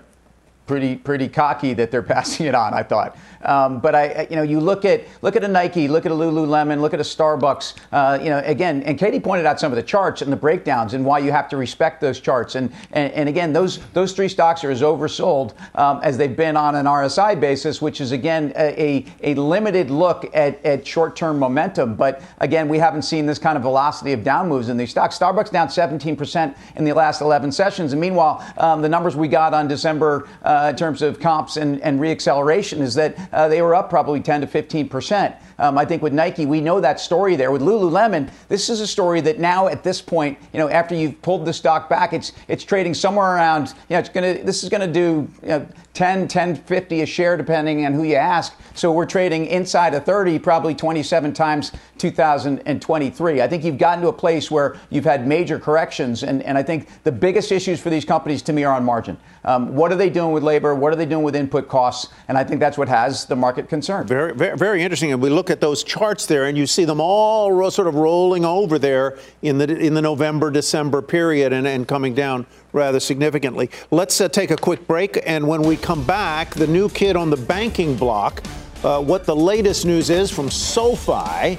pretty 0.65 0.95
pretty 0.95 1.27
cocky 1.27 1.73
that 1.73 1.91
they're 1.91 2.03
passing 2.15 2.45
it 2.45 2.55
on. 2.55 2.73
I 2.73 2.83
thought, 2.83 3.17
um, 3.43 3.79
but 3.79 3.95
I 3.95 4.27
you 4.29 4.35
know 4.35 4.43
you 4.43 4.59
look 4.59 4.85
at 4.85 5.05
look 5.21 5.35
at 5.35 5.43
a 5.43 5.47
Nike, 5.47 5.87
look 5.87 6.05
at 6.05 6.11
a 6.11 6.15
Lululemon, 6.15 6.81
look 6.81 6.93
at 6.93 6.99
a 6.99 7.03
Starbucks. 7.03 7.75
Uh, 7.91 8.19
you 8.21 8.29
know 8.29 8.39
again, 8.45 8.83
and 8.83 8.97
Katie 8.97 9.19
pointed 9.19 9.45
out 9.45 9.59
some 9.59 9.71
of 9.71 9.75
the 9.75 9.83
charts 9.83 10.21
and 10.21 10.31
the 10.31 10.37
breakdowns 10.37 10.93
and 10.93 11.05
why 11.05 11.19
you 11.19 11.31
have 11.31 11.49
to 11.49 11.57
respect 11.57 12.01
those 12.01 12.19
charts. 12.19 12.55
And 12.55 12.71
and, 12.91 13.11
and 13.13 13.29
again, 13.29 13.53
those 13.53 13.79
those 13.93 14.13
three 14.13 14.29
stocks 14.29 14.63
are 14.63 14.71
as 14.71 14.81
oversold 14.81 15.53
um, 15.75 15.99
as 16.03 16.17
they've 16.17 16.35
been 16.35 16.57
on 16.57 16.75
an 16.75 16.85
RSI 16.85 17.39
basis, 17.39 17.81
which 17.81 18.01
is 18.01 18.11
again 18.11 18.53
a 18.55 18.75
a, 18.75 19.05
a 19.23 19.35
limited 19.35 19.89
look 19.89 20.29
at, 20.35 20.63
at 20.65 20.85
short 20.85 21.15
term 21.15 21.39
momentum. 21.39 21.95
But 21.95 22.21
again, 22.39 22.67
we 22.67 22.77
haven't 22.77 23.03
seen 23.03 23.25
this 23.25 23.39
kind 23.39 23.57
of 23.57 23.63
velocity 23.63 24.13
of 24.13 24.23
down 24.23 24.49
moves 24.49 24.69
in 24.69 24.77
these 24.77 24.91
stocks. 24.91 25.17
Starbucks 25.17 25.51
down 25.51 25.67
17% 25.67 26.55
in 26.75 26.83
the 26.83 26.93
last 26.93 27.21
11 27.21 27.51
sessions, 27.51 27.93
and 27.93 28.01
meanwhile, 28.01 28.45
um, 28.57 28.81
the 28.81 28.89
numbers 28.89 29.15
we 29.15 29.27
got 29.27 29.53
on 29.53 29.67
December. 29.67 30.27
Uh, 30.43 30.54
in 30.69 30.75
terms 30.75 31.01
of 31.01 31.19
comps 31.19 31.57
and, 31.57 31.81
and 31.81 31.99
reacceleration 31.99 32.79
is 32.79 32.95
that 32.95 33.17
uh, 33.31 33.47
they 33.47 33.61
were 33.61 33.75
up 33.75 33.89
probably 33.89 34.19
10 34.19 34.41
to 34.41 34.47
15 34.47 34.89
percent. 34.89 35.35
Um, 35.59 35.77
I 35.77 35.85
think 35.85 36.01
with 36.01 36.13
Nike, 36.13 36.45
we 36.45 36.61
know 36.61 36.79
that 36.81 36.99
story 36.99 37.35
there. 37.35 37.51
With 37.51 37.61
Lululemon, 37.61 38.29
this 38.49 38.69
is 38.69 38.81
a 38.81 38.87
story 38.87 39.21
that 39.21 39.39
now 39.39 39.67
at 39.67 39.83
this 39.83 40.01
point, 40.01 40.37
you 40.53 40.59
know, 40.59 40.69
after 40.69 40.95
you've 40.95 41.21
pulled 41.21 41.45
the 41.45 41.53
stock 41.53 41.89
back, 41.89 42.13
it's 42.13 42.33
it's 42.47 42.63
trading 42.63 42.93
somewhere 42.93 43.35
around, 43.35 43.69
you 43.89 43.95
know, 43.95 43.99
it's 43.99 44.09
gonna 44.09 44.43
this 44.43 44.63
is 44.63 44.69
gonna 44.69 44.91
do 44.91 45.27
you 45.41 45.47
know, 45.47 45.67
10, 45.93 46.27
10, 46.27 46.55
50 46.57 47.01
a 47.01 47.05
share 47.05 47.37
depending 47.37 47.85
on 47.85 47.93
who 47.93 48.03
you 48.03 48.15
ask. 48.15 48.53
So 48.73 48.91
we're 48.91 49.05
trading 49.05 49.45
inside 49.45 49.93
of 49.93 50.03
30, 50.03 50.39
probably 50.39 50.75
27 50.75 51.33
times 51.33 51.71
2023. 51.97 53.41
I 53.41 53.47
think 53.47 53.63
you've 53.63 53.77
gotten 53.77 54.01
to 54.03 54.09
a 54.09 54.13
place 54.13 54.51
where 54.51 54.75
you've 54.89 55.05
had 55.05 55.25
major 55.25 55.57
corrections, 55.57 56.23
and, 56.23 56.43
and 56.43 56.57
I 56.57 56.63
think 56.63 56.89
the 57.03 57.11
biggest 57.11 57.51
issues 57.53 57.79
for 57.79 57.89
these 57.89 58.03
companies 58.03 58.41
to 58.43 58.53
me 58.53 58.65
are 58.65 58.75
on 58.75 58.83
margin. 58.83 59.17
Um, 59.45 59.75
what 59.75 59.91
are 59.91 59.95
they 59.95 60.09
doing 60.09 60.33
with 60.33 60.43
labor? 60.43 60.75
What 60.75 60.91
are 60.91 60.95
they 60.95 61.05
doing 61.05 61.23
with 61.23 61.35
input 61.35 61.69
costs? 61.69 62.11
And 62.27 62.37
I 62.37 62.43
think 62.43 62.59
that's 62.59 62.77
what 62.77 62.89
has 62.89 63.25
the 63.25 63.35
market 63.35 63.69
concerned. 63.69 64.09
Very, 64.09 64.33
very, 64.33 64.57
very 64.57 64.83
interesting. 64.83 65.13
And 65.13 65.21
we 65.21 65.29
look 65.29 65.44
at 65.49 65.61
those 65.61 65.83
charts 65.83 66.25
there, 66.25 66.45
and 66.45 66.57
you 66.57 66.67
see 66.67 66.85
them 66.85 66.99
all 66.99 67.69
sort 67.71 67.87
of 67.87 67.95
rolling 67.95 68.45
over 68.45 68.79
there 68.79 69.17
in 69.41 69.57
the 69.57 69.77
in 69.77 69.93
the 69.93 70.01
November 70.01 70.51
December 70.51 71.01
period, 71.01 71.53
and, 71.53 71.67
and 71.67 71.87
coming 71.87 72.13
down 72.13 72.45
rather 72.73 72.99
significantly. 72.99 73.69
Let's 73.91 74.19
uh, 74.19 74.29
take 74.29 74.51
a 74.51 74.57
quick 74.57 74.87
break, 74.87 75.19
and 75.25 75.47
when 75.47 75.61
we 75.61 75.77
come 75.77 76.03
back, 76.03 76.53
the 76.55 76.67
new 76.67 76.89
kid 76.89 77.15
on 77.15 77.29
the 77.29 77.37
banking 77.37 77.95
block. 77.95 78.43
Uh, 78.83 79.01
what 79.01 79.25
the 79.25 79.35
latest 79.35 79.83
news 79.83 80.11
is 80.11 80.29
from 80.29 80.47
SoFi, 80.47 81.57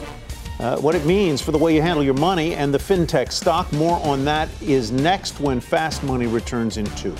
uh, 0.60 0.76
what 0.78 0.94
it 0.94 1.04
means 1.04 1.42
for 1.42 1.50
the 1.50 1.58
way 1.58 1.74
you 1.74 1.82
handle 1.82 2.04
your 2.04 2.14
money, 2.14 2.54
and 2.54 2.72
the 2.72 2.78
fintech 2.78 3.32
stock. 3.32 3.72
More 3.72 3.98
on 4.06 4.24
that 4.26 4.48
is 4.62 4.92
next 4.92 5.40
when 5.40 5.58
Fast 5.58 6.04
Money 6.04 6.28
returns 6.28 6.76
in 6.76 6.86
two. 6.94 7.16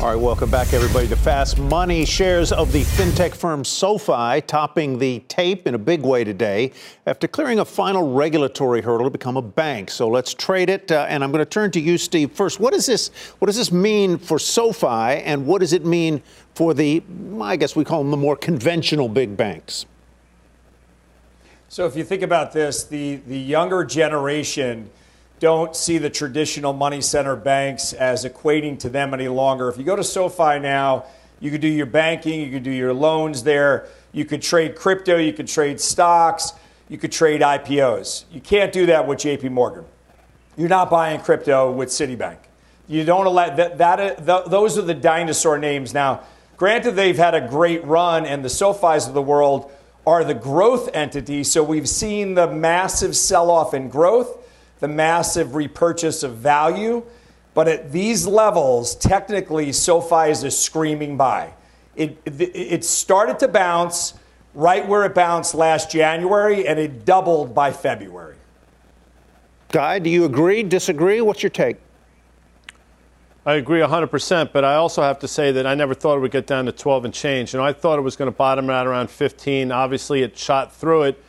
All 0.00 0.06
right, 0.06 0.14
welcome 0.14 0.48
back, 0.48 0.72
everybody, 0.72 1.08
to 1.08 1.16
Fast 1.16 1.58
Money. 1.58 2.04
Shares 2.04 2.52
of 2.52 2.70
the 2.70 2.82
fintech 2.82 3.34
firm 3.34 3.64
SoFi 3.64 4.40
topping 4.42 4.96
the 4.96 5.18
tape 5.26 5.66
in 5.66 5.74
a 5.74 5.78
big 5.78 6.02
way 6.02 6.22
today 6.22 6.70
after 7.04 7.26
clearing 7.26 7.58
a 7.58 7.64
final 7.64 8.14
regulatory 8.14 8.80
hurdle 8.80 9.06
to 9.06 9.10
become 9.10 9.36
a 9.36 9.42
bank. 9.42 9.90
So 9.90 10.06
let's 10.06 10.34
trade 10.34 10.70
it, 10.70 10.92
uh, 10.92 11.06
and 11.08 11.24
I'm 11.24 11.32
going 11.32 11.44
to 11.44 11.50
turn 11.50 11.72
to 11.72 11.80
you, 11.80 11.98
Steve. 11.98 12.30
First, 12.30 12.60
what 12.60 12.74
does 12.74 12.86
this 12.86 13.08
what 13.40 13.46
does 13.46 13.56
this 13.56 13.72
mean 13.72 14.18
for 14.18 14.38
SoFi, 14.38 14.86
and 15.24 15.44
what 15.44 15.58
does 15.62 15.72
it 15.72 15.84
mean 15.84 16.22
for 16.54 16.74
the 16.74 17.02
I 17.40 17.56
guess 17.56 17.74
we 17.74 17.84
call 17.84 18.00
them 18.00 18.12
the 18.12 18.16
more 18.16 18.36
conventional 18.36 19.08
big 19.08 19.36
banks? 19.36 19.84
So 21.68 21.86
if 21.86 21.96
you 21.96 22.04
think 22.04 22.22
about 22.22 22.52
this, 22.52 22.84
the 22.84 23.16
the 23.16 23.36
younger 23.36 23.82
generation 23.82 24.90
don't 25.40 25.74
see 25.76 25.98
the 25.98 26.10
traditional 26.10 26.72
money 26.72 27.00
center 27.00 27.36
banks 27.36 27.92
as 27.92 28.24
equating 28.24 28.78
to 28.80 28.88
them 28.88 29.14
any 29.14 29.28
longer. 29.28 29.68
If 29.68 29.78
you 29.78 29.84
go 29.84 29.96
to 29.96 30.04
SoFi 30.04 30.58
now, 30.58 31.04
you 31.40 31.50
could 31.50 31.60
do 31.60 31.68
your 31.68 31.86
banking, 31.86 32.40
you 32.40 32.50
could 32.50 32.62
do 32.62 32.70
your 32.70 32.92
loans 32.92 33.44
there, 33.44 33.86
you 34.12 34.24
could 34.24 34.42
trade 34.42 34.74
crypto, 34.74 35.16
you 35.16 35.32
could 35.32 35.46
trade 35.46 35.80
stocks, 35.80 36.52
you 36.88 36.98
could 36.98 37.12
trade 37.12 37.40
IPOs. 37.40 38.24
You 38.32 38.40
can't 38.40 38.72
do 38.72 38.86
that 38.86 39.06
with 39.06 39.18
JP 39.18 39.50
Morgan. 39.52 39.84
You're 40.56 40.68
not 40.68 40.90
buying 40.90 41.20
crypto 41.20 41.70
with 41.70 41.90
Citibank. 41.90 42.38
You 42.88 43.04
don't 43.04 43.26
allow 43.26 43.54
that, 43.54 43.78
that, 43.78 44.26
those 44.26 44.78
are 44.78 44.82
the 44.82 44.94
dinosaur 44.94 45.58
names. 45.58 45.92
Now, 45.92 46.22
granted, 46.56 46.92
they've 46.92 47.16
had 47.16 47.34
a 47.34 47.46
great 47.46 47.84
run, 47.84 48.24
and 48.24 48.42
the 48.42 48.48
SoFis 48.48 49.06
of 49.06 49.14
the 49.14 49.22
world 49.22 49.70
are 50.06 50.24
the 50.24 50.34
growth 50.34 50.88
entity. 50.94 51.44
So 51.44 51.62
we've 51.62 51.88
seen 51.88 52.34
the 52.34 52.50
massive 52.50 53.14
sell 53.14 53.50
off 53.50 53.74
in 53.74 53.90
growth 53.90 54.37
the 54.80 54.88
massive 54.88 55.54
repurchase 55.54 56.22
of 56.22 56.36
value. 56.36 57.04
But 57.54 57.68
at 57.68 57.92
these 57.92 58.26
levels, 58.26 58.94
technically, 58.94 59.72
SoFi 59.72 60.30
is 60.30 60.44
a 60.44 60.50
screaming 60.50 61.16
buy. 61.16 61.52
It, 61.96 62.18
it, 62.24 62.40
it 62.54 62.84
started 62.84 63.38
to 63.40 63.48
bounce 63.48 64.14
right 64.54 64.86
where 64.86 65.04
it 65.04 65.14
bounced 65.14 65.54
last 65.54 65.90
January, 65.90 66.66
and 66.66 66.78
it 66.78 67.04
doubled 67.04 67.54
by 67.54 67.72
February. 67.72 68.36
Guy, 69.70 69.98
do 69.98 70.08
you 70.08 70.24
agree, 70.24 70.62
disagree? 70.62 71.20
What's 71.20 71.42
your 71.42 71.50
take? 71.50 71.76
I 73.44 73.54
agree 73.54 73.80
100%, 73.80 74.52
but 74.52 74.64
I 74.64 74.74
also 74.74 75.02
have 75.02 75.18
to 75.20 75.28
say 75.28 75.52
that 75.52 75.66
I 75.66 75.74
never 75.74 75.94
thought 75.94 76.16
it 76.16 76.20
would 76.20 76.30
get 76.30 76.46
down 76.46 76.66
to 76.66 76.72
12 76.72 77.06
and 77.06 77.14
change. 77.14 77.52
You 77.52 77.58
know, 77.58 77.64
I 77.64 77.72
thought 77.72 77.98
it 77.98 78.02
was 78.02 78.14
going 78.14 78.30
to 78.30 78.36
bottom 78.36 78.68
out 78.68 78.86
around 78.86 79.10
15. 79.10 79.72
Obviously, 79.72 80.22
it 80.22 80.36
shot 80.36 80.74
through 80.74 81.04
it. 81.04 81.24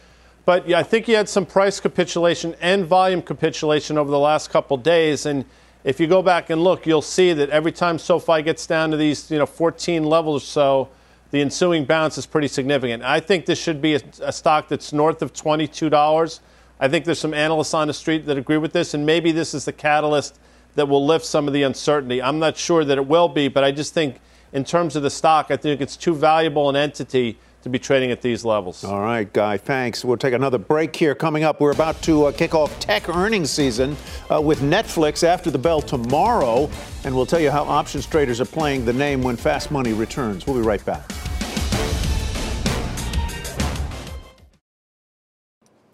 But 0.49 0.67
yeah, 0.67 0.79
I 0.79 0.83
think 0.83 1.07
you 1.07 1.15
had 1.15 1.29
some 1.29 1.45
price 1.45 1.79
capitulation 1.79 2.55
and 2.59 2.83
volume 2.83 3.21
capitulation 3.21 3.99
over 3.99 4.09
the 4.09 4.17
last 4.17 4.49
couple 4.49 4.77
days. 4.77 5.27
And 5.27 5.45
if 5.83 5.99
you 5.99 6.07
go 6.07 6.23
back 6.23 6.49
and 6.49 6.63
look, 6.63 6.87
you'll 6.87 7.03
see 7.03 7.33
that 7.33 7.51
every 7.51 7.71
time 7.71 7.99
SoFi 7.99 8.41
gets 8.41 8.65
down 8.65 8.89
to 8.89 8.97
these, 8.97 9.29
you 9.29 9.37
know, 9.37 9.45
14 9.45 10.05
levels 10.05 10.41
or 10.41 10.47
so, 10.47 10.89
the 11.29 11.39
ensuing 11.39 11.85
bounce 11.85 12.17
is 12.17 12.25
pretty 12.25 12.47
significant. 12.47 13.03
I 13.03 13.19
think 13.19 13.45
this 13.45 13.61
should 13.61 13.79
be 13.79 13.93
a, 13.93 14.01
a 14.23 14.33
stock 14.33 14.69
that's 14.69 14.91
north 14.91 15.21
of 15.21 15.33
$22. 15.33 16.39
I 16.79 16.87
think 16.87 17.05
there's 17.05 17.19
some 17.19 17.35
analysts 17.35 17.75
on 17.75 17.87
the 17.87 17.93
street 17.93 18.25
that 18.25 18.35
agree 18.35 18.57
with 18.57 18.73
this, 18.73 18.95
and 18.95 19.05
maybe 19.05 19.31
this 19.31 19.53
is 19.53 19.65
the 19.65 19.71
catalyst 19.71 20.39
that 20.73 20.87
will 20.87 21.05
lift 21.05 21.25
some 21.25 21.45
of 21.45 21.53
the 21.53 21.61
uncertainty. 21.61 22.23
I'm 22.23 22.39
not 22.39 22.57
sure 22.57 22.83
that 22.83 22.97
it 22.97 23.05
will 23.05 23.29
be, 23.29 23.49
but 23.49 23.63
I 23.63 23.71
just 23.71 23.93
think 23.93 24.15
in 24.51 24.63
terms 24.63 24.95
of 24.95 25.03
the 25.03 25.11
stock, 25.11 25.51
I 25.51 25.57
think 25.57 25.79
it's 25.79 25.95
too 25.95 26.15
valuable 26.15 26.69
an 26.69 26.75
entity 26.75 27.37
to 27.63 27.69
be 27.69 27.79
trading 27.79 28.11
at 28.11 28.21
these 28.21 28.45
levels. 28.45 28.83
All 28.83 29.01
right, 29.01 29.31
Guy, 29.31 29.57
thanks. 29.57 30.05
We'll 30.05 30.17
take 30.17 30.33
another 30.33 30.57
break 30.57 30.95
here. 30.95 31.15
Coming 31.15 31.43
up, 31.43 31.59
we're 31.59 31.71
about 31.71 32.01
to 32.03 32.25
uh, 32.25 32.31
kick 32.31 32.55
off 32.55 32.79
tech 32.79 33.09
earnings 33.09 33.51
season 33.51 33.97
uh, 34.31 34.41
with 34.41 34.61
Netflix 34.61 35.23
after 35.23 35.51
the 35.51 35.57
bell 35.59 35.81
tomorrow, 35.81 36.69
and 37.03 37.15
we'll 37.15 37.25
tell 37.25 37.39
you 37.39 37.51
how 37.51 37.63
options 37.63 38.05
traders 38.05 38.39
are 38.39 38.45
playing 38.45 38.85
the 38.85 38.93
name 38.93 39.21
when 39.21 39.35
Fast 39.35 39.71
Money 39.71 39.93
returns. 39.93 40.47
We'll 40.47 40.57
be 40.57 40.65
right 40.65 40.83
back. 40.85 41.03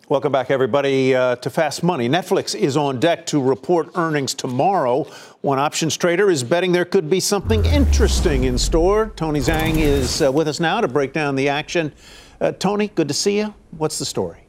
Welcome 0.08 0.32
back, 0.32 0.52
everybody, 0.52 1.16
uh, 1.16 1.38
to 1.38 1.50
Fast 1.50 1.82
Money. 1.82 2.08
Netflix 2.08 2.54
is 2.54 2.78
on 2.78 3.00
deck 3.00 3.26
to 3.26 3.42
report 3.42 3.90
earnings 3.96 4.36
tomorrow. 4.36 5.06
One 5.42 5.58
options 5.58 5.98
trader 5.98 6.30
is 6.30 6.44
betting 6.44 6.74
there 6.74 6.86
could 6.86 7.10
be 7.10 7.20
something 7.20 7.66
interesting 7.66 8.44
in 8.44 8.60
store. 8.60 9.12
Tony 9.16 9.40
Zhang 9.40 9.80
is 9.80 10.22
uh, 10.22 10.32
with 10.32 10.48
us 10.48 10.60
now 10.60 10.80
to 10.80 10.88
break 10.88 11.12
down 11.12 11.36
the 11.36 11.50
action. 11.50 11.92
Uh, 12.40 12.52
Tony, 12.52 12.90
good 12.90 13.08
to 13.08 13.16
see 13.16 13.40
you. 13.40 13.52
What's 13.72 13.98
the 13.98 14.06
story? 14.06 14.45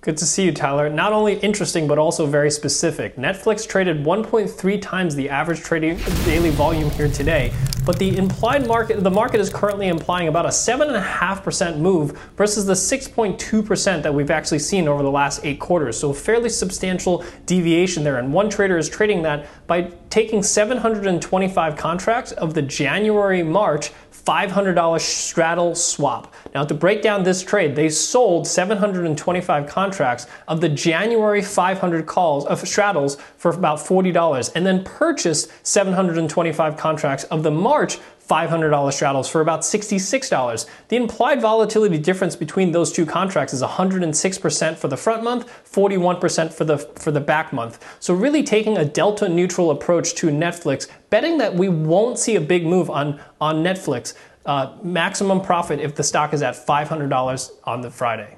Good 0.00 0.16
to 0.18 0.26
see 0.26 0.44
you, 0.44 0.52
Tyler. 0.52 0.88
Not 0.88 1.12
only 1.12 1.40
interesting, 1.40 1.88
but 1.88 1.98
also 1.98 2.24
very 2.24 2.52
specific. 2.52 3.16
Netflix 3.16 3.66
traded 3.66 4.04
1.3 4.04 4.80
times 4.80 5.16
the 5.16 5.28
average 5.28 5.60
trading 5.60 5.96
daily 6.24 6.50
volume 6.50 6.88
here 6.90 7.08
today, 7.08 7.52
but 7.84 7.98
the 7.98 8.16
implied 8.16 8.64
market, 8.64 9.02
the 9.02 9.10
market 9.10 9.40
is 9.40 9.50
currently 9.50 9.88
implying 9.88 10.28
about 10.28 10.46
a 10.46 10.50
7.5% 10.50 11.78
move 11.78 12.16
versus 12.36 12.64
the 12.64 12.74
6.2% 12.74 14.02
that 14.04 14.14
we've 14.14 14.30
actually 14.30 14.60
seen 14.60 14.86
over 14.86 15.02
the 15.02 15.10
last 15.10 15.44
eight 15.44 15.58
quarters. 15.58 15.98
So, 15.98 16.10
a 16.10 16.14
fairly 16.14 16.48
substantial 16.48 17.24
deviation 17.46 18.04
there. 18.04 18.18
And 18.18 18.32
one 18.32 18.48
trader 18.48 18.78
is 18.78 18.88
trading 18.88 19.22
that 19.22 19.48
by 19.66 19.90
taking 20.10 20.44
725 20.44 21.76
contracts 21.76 22.30
of 22.30 22.54
the 22.54 22.62
January 22.62 23.42
March 23.42 23.90
$500 24.28 25.00
straddle 25.00 25.74
swap. 25.74 26.34
Now, 26.54 26.62
to 26.62 26.74
break 26.74 27.00
down 27.00 27.22
this 27.22 27.42
trade, 27.42 27.74
they 27.74 27.88
sold 27.88 28.46
725 28.46 29.66
contracts 29.66 30.26
of 30.46 30.60
the 30.60 30.68
January 30.68 31.40
500 31.40 32.04
calls 32.04 32.44
of 32.44 32.60
straddles 32.68 33.16
for 33.38 33.50
about 33.50 33.78
$40 33.78 34.52
and 34.54 34.66
then 34.66 34.84
purchased 34.84 35.50
725 35.66 36.76
contracts 36.76 37.24
of 37.24 37.42
the 37.42 37.50
March 37.50 37.98
$500 38.28 38.92
straddles 38.92 39.28
for 39.28 39.40
about 39.40 39.60
$66. 39.60 40.66
The 40.88 40.96
implied 40.96 41.40
volatility 41.40 41.96
difference 41.96 42.36
between 42.36 42.72
those 42.72 42.92
two 42.92 43.06
contracts 43.06 43.54
is 43.54 43.62
106% 43.62 44.76
for 44.76 44.88
the 44.88 44.96
front 44.98 45.24
month, 45.24 45.50
41% 45.64 46.52
for 46.52 46.64
the 46.64 46.78
for 46.78 47.10
the 47.10 47.20
back 47.20 47.52
month. 47.52 47.82
So 48.00 48.12
really 48.12 48.42
taking 48.42 48.76
a 48.76 48.84
delta 48.84 49.28
neutral 49.28 49.70
approach 49.70 50.14
to 50.16 50.26
Netflix, 50.26 50.88
betting 51.08 51.38
that 51.38 51.54
we 51.54 51.70
won't 51.70 52.18
see 52.18 52.36
a 52.36 52.40
big 52.40 52.66
move 52.66 52.90
on 52.90 53.18
on 53.40 53.62
Netflix. 53.64 54.14
Uh, 54.44 54.74
maximum 54.82 55.40
profit 55.40 55.78
if 55.78 55.94
the 55.94 56.02
stock 56.02 56.32
is 56.32 56.42
at 56.42 56.54
$500 56.54 57.50
on 57.64 57.80
the 57.82 57.90
Friday. 57.90 58.37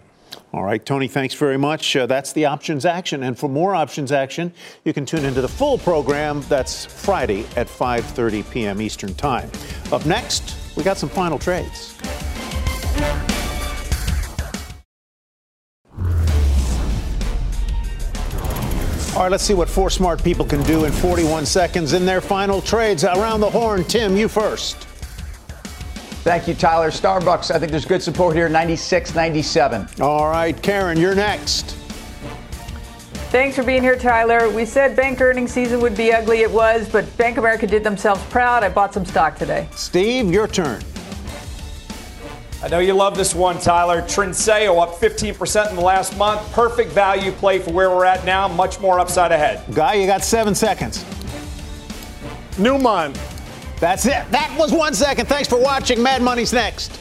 All 0.52 0.64
right, 0.64 0.84
Tony, 0.84 1.06
thanks 1.06 1.34
very 1.34 1.56
much. 1.56 1.94
Uh, 1.94 2.06
that's 2.06 2.32
the 2.32 2.46
options 2.46 2.84
action. 2.84 3.22
And 3.22 3.38
for 3.38 3.48
more 3.48 3.74
options 3.74 4.10
action, 4.10 4.52
you 4.84 4.92
can 4.92 5.06
tune 5.06 5.24
into 5.24 5.40
the 5.40 5.48
full 5.48 5.78
program. 5.78 6.42
That's 6.48 6.84
Friday 6.86 7.46
at 7.56 7.68
5:30 7.68 8.50
p.m. 8.50 8.80
Eastern 8.80 9.14
Time. 9.14 9.50
Up 9.92 10.04
next, 10.06 10.56
we 10.76 10.82
got 10.82 10.98
some 10.98 11.08
final 11.08 11.38
trades. 11.38 11.96
All 19.14 19.24
right, 19.24 19.32
let's 19.32 19.44
see 19.44 19.54
what 19.54 19.68
four 19.68 19.90
smart 19.90 20.22
people 20.22 20.46
can 20.46 20.62
do 20.62 20.84
in 20.84 20.92
41 20.92 21.44
seconds 21.44 21.92
in 21.92 22.06
their 22.06 22.20
final 22.20 22.62
trades. 22.62 23.04
Around 23.04 23.40
the 23.40 23.50
horn, 23.50 23.84
Tim, 23.84 24.16
you 24.16 24.28
first. 24.28 24.86
Thank 26.22 26.46
you, 26.46 26.54
Tyler. 26.54 26.90
Starbucks, 26.90 27.50
I 27.50 27.58
think 27.58 27.70
there's 27.70 27.86
good 27.86 28.02
support 28.02 28.36
here, 28.36 28.48
96, 28.48 29.14
97. 29.14 29.88
All 30.00 30.28
right, 30.28 30.60
Karen, 30.62 30.98
you're 30.98 31.14
next. 31.14 31.76
Thanks 33.30 33.56
for 33.56 33.62
being 33.62 33.80
here, 33.80 33.96
Tyler. 33.96 34.50
We 34.50 34.66
said 34.66 34.94
bank 34.94 35.20
earnings 35.22 35.50
season 35.52 35.80
would 35.80 35.96
be 35.96 36.12
ugly. 36.12 36.40
It 36.40 36.50
was, 36.50 36.88
but 36.88 37.16
Bank 37.16 37.38
of 37.38 37.44
America 37.44 37.66
did 37.66 37.82
themselves 37.82 38.22
proud. 38.24 38.62
I 38.62 38.68
bought 38.68 38.92
some 38.92 39.06
stock 39.06 39.38
today. 39.38 39.66
Steve, 39.70 40.30
your 40.30 40.46
turn. 40.46 40.82
I 42.62 42.68
know 42.68 42.80
you 42.80 42.92
love 42.92 43.16
this 43.16 43.34
one, 43.34 43.58
Tyler. 43.58 44.02
Trinseo 44.02 44.82
up 44.82 44.96
15% 44.96 45.70
in 45.70 45.76
the 45.76 45.80
last 45.80 46.18
month. 46.18 46.52
Perfect 46.52 46.92
value 46.92 47.32
play 47.32 47.60
for 47.60 47.70
where 47.70 47.88
we're 47.88 48.04
at 48.04 48.26
now. 48.26 48.46
Much 48.46 48.78
more 48.78 49.00
upside 49.00 49.32
ahead. 49.32 49.62
Guy, 49.74 49.94
you 49.94 50.06
got 50.06 50.22
seven 50.22 50.54
seconds. 50.54 51.02
Newmont. 52.56 53.16
That's 53.80 54.06
it. 54.06 54.30
That 54.30 54.54
was 54.58 54.72
one 54.72 54.94
second. 54.94 55.26
Thanks 55.26 55.48
for 55.48 55.58
watching. 55.60 56.02
Mad 56.02 56.22
Money's 56.22 56.52
next. 56.52 57.00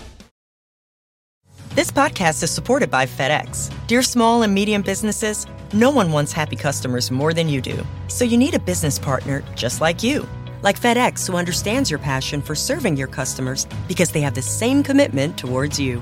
This 1.75 1.91
podcast 1.91 2.41
is 2.41 2.51
supported 2.51 2.89
by 2.89 3.05
FedEx. 3.05 3.71
Dear 3.87 4.01
small 4.01 4.43
and 4.43 4.53
medium 4.53 4.81
businesses, 4.81 5.45
no 5.71 5.91
one 5.91 6.11
wants 6.11 6.31
happy 6.31 6.55
customers 6.55 7.11
more 7.11 7.33
than 7.33 7.47
you 7.47 7.61
do. 7.61 7.85
So 8.07 8.25
you 8.25 8.37
need 8.37 8.55
a 8.55 8.59
business 8.59 8.97
partner 8.97 9.43
just 9.55 9.79
like 9.81 10.01
you. 10.01 10.27
Like 10.61 10.79
FedEx, 10.79 11.27
who 11.27 11.37
understands 11.37 11.89
your 11.89 11.99
passion 11.99 12.41
for 12.41 12.55
serving 12.55 12.97
your 12.97 13.07
customers 13.07 13.67
because 13.87 14.11
they 14.11 14.21
have 14.21 14.33
the 14.33 14.41
same 14.41 14.81
commitment 14.83 15.37
towards 15.37 15.79
you. 15.79 16.01